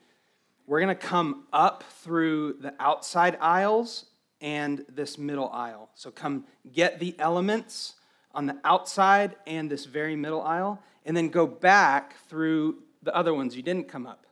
We're 0.66 0.80
going 0.80 0.94
to 0.96 1.06
come 1.06 1.44
up 1.52 1.84
through 2.02 2.54
the 2.60 2.74
outside 2.80 3.38
aisles 3.40 4.06
and 4.40 4.84
this 4.88 5.18
middle 5.18 5.50
aisle. 5.50 5.90
So 5.94 6.10
come 6.10 6.44
get 6.72 6.98
the 6.98 7.14
elements 7.18 7.94
on 8.38 8.46
the 8.46 8.56
outside 8.62 9.34
and 9.48 9.68
this 9.68 9.84
very 9.84 10.14
middle 10.14 10.42
aisle, 10.42 10.80
and 11.04 11.16
then 11.16 11.28
go 11.28 11.44
back 11.44 12.14
through 12.28 12.76
the 13.02 13.12
other 13.12 13.34
ones, 13.34 13.56
you 13.56 13.64
didn't 13.64 13.88
come 13.88 14.06
up. 14.06 14.26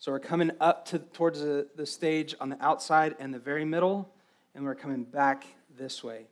So 0.00 0.10
we're 0.10 0.18
coming 0.18 0.50
up 0.60 0.84
to, 0.86 0.98
towards 0.98 1.38
the, 1.38 1.68
the 1.76 1.86
stage 1.86 2.34
on 2.40 2.48
the 2.48 2.60
outside 2.60 3.14
and 3.20 3.32
the 3.32 3.38
very 3.38 3.64
middle, 3.64 4.12
and 4.52 4.64
we're 4.64 4.74
coming 4.74 5.04
back 5.04 5.44
this 5.78 6.02
way. 6.02 6.26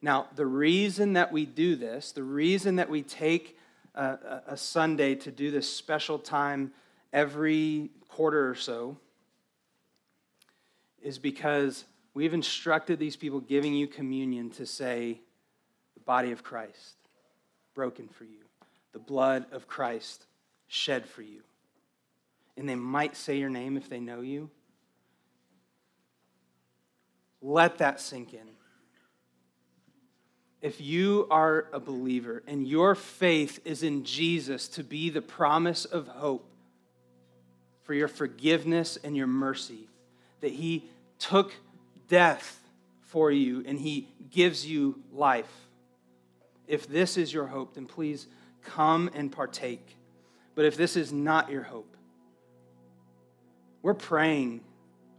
Now, 0.00 0.28
the 0.36 0.46
reason 0.46 1.12
that 1.12 1.30
we 1.32 1.44
do 1.44 1.76
this, 1.76 2.12
the 2.12 2.22
reason 2.22 2.76
that 2.76 2.88
we 2.88 3.02
take 3.02 3.58
a, 3.94 4.40
a 4.46 4.56
Sunday 4.56 5.16
to 5.16 5.30
do 5.30 5.50
this 5.50 5.70
special 5.70 6.18
time 6.18 6.72
every 7.12 7.90
quarter 8.08 8.48
or 8.48 8.54
so, 8.54 8.96
is 11.02 11.18
because 11.18 11.84
we've 12.14 12.32
instructed 12.32 12.98
these 12.98 13.16
people 13.16 13.40
giving 13.40 13.74
you 13.74 13.86
communion 13.86 14.48
to 14.52 14.64
say, 14.64 15.20
the 16.00 16.04
body 16.04 16.32
of 16.32 16.42
Christ 16.42 16.96
broken 17.74 18.08
for 18.08 18.24
you, 18.24 18.44
the 18.92 18.98
blood 18.98 19.44
of 19.52 19.68
Christ 19.68 20.24
shed 20.66 21.06
for 21.06 21.22
you. 21.22 21.42
And 22.56 22.68
they 22.68 22.74
might 22.74 23.16
say 23.16 23.38
your 23.38 23.50
name 23.50 23.76
if 23.76 23.88
they 23.88 24.00
know 24.00 24.22
you. 24.22 24.50
Let 27.42 27.78
that 27.78 28.00
sink 28.00 28.32
in. 28.32 28.48
If 30.62 30.80
you 30.80 31.26
are 31.30 31.66
a 31.72 31.80
believer 31.80 32.42
and 32.46 32.66
your 32.66 32.94
faith 32.94 33.60
is 33.64 33.82
in 33.82 34.04
Jesus 34.04 34.68
to 34.68 34.84
be 34.84 35.10
the 35.10 35.22
promise 35.22 35.84
of 35.84 36.08
hope 36.08 36.46
for 37.82 37.94
your 37.94 38.08
forgiveness 38.08 38.98
and 39.02 39.16
your 39.16 39.26
mercy, 39.26 39.88
that 40.40 40.52
He 40.52 40.84
took 41.18 41.52
death 42.08 42.60
for 43.00 43.30
you 43.30 43.64
and 43.66 43.78
He 43.78 44.08
gives 44.30 44.66
you 44.66 45.00
life. 45.12 45.69
If 46.70 46.86
this 46.86 47.16
is 47.16 47.34
your 47.34 47.48
hope, 47.48 47.74
then 47.74 47.86
please 47.86 48.28
come 48.62 49.10
and 49.12 49.32
partake. 49.32 49.96
But 50.54 50.66
if 50.66 50.76
this 50.76 50.96
is 50.96 51.12
not 51.12 51.50
your 51.50 51.64
hope, 51.64 51.96
we're 53.82 53.92
praying 53.92 54.60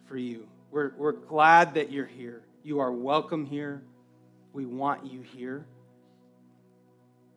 for 0.05 0.15
you. 0.15 0.47
We're, 0.71 0.93
we're 0.97 1.11
glad 1.11 1.73
that 1.73 1.91
you're 1.91 2.05
here. 2.05 2.41
You 2.63 2.79
are 2.79 2.91
welcome 2.91 3.45
here. 3.45 3.81
We 4.53 4.65
want 4.65 5.05
you 5.05 5.21
here. 5.21 5.65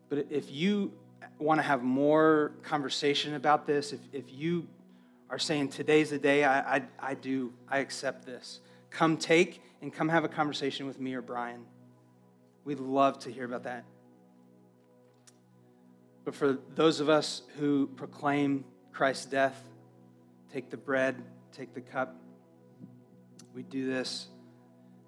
But 0.09 0.27
if 0.31 0.49
you 0.49 0.93
want 1.41 1.59
to 1.59 1.63
have 1.63 1.83
more 1.83 2.53
conversation 2.63 3.35
about 3.35 3.67
this, 3.67 3.93
if, 3.93 4.01
if 4.13 4.25
you 4.29 4.69
are 5.29 5.41
saying, 5.41 5.71
Today's 5.71 6.11
the 6.11 6.19
day, 6.19 6.45
I, 6.45 6.77
I, 6.77 6.83
I 7.01 7.15
do, 7.15 7.53
I 7.69 7.79
accept 7.79 8.27
this, 8.27 8.61
come 8.91 9.17
take 9.17 9.61
and 9.83 9.93
come 9.93 10.09
have 10.09 10.23
a 10.23 10.29
conversation 10.29 10.87
with 10.87 11.01
me 11.01 11.15
or 11.15 11.23
Brian. 11.23 11.65
We'd 12.65 12.79
love 12.79 13.19
to 13.21 13.31
hear 13.33 13.45
about 13.45 13.65
that. 13.65 13.85
But 16.25 16.35
for 16.35 16.59
those 16.75 17.01
of 17.01 17.09
us 17.09 17.43
who 17.59 17.87
proclaim 17.97 18.65
Christ's 18.93 19.27
death, 19.27 19.63
take 20.53 20.71
the 20.71 20.77
bread, 20.77 21.23
take 21.53 21.75
the 21.75 21.81
cup, 21.81 22.17
we 23.55 23.63
do 23.63 23.87
this 23.87 24.29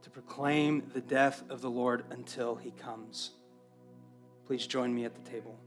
to 0.03 0.11
proclaim 0.11 0.85
the 0.93 1.01
death 1.01 1.43
of 1.49 1.61
the 1.61 1.71
Lord 1.71 2.05
until 2.11 2.55
he 2.55 2.71
comes. 2.71 3.33
Please 4.47 4.67
join 4.67 4.95
me 4.95 5.05
at 5.05 5.15
the 5.15 5.31
table. 5.31 5.59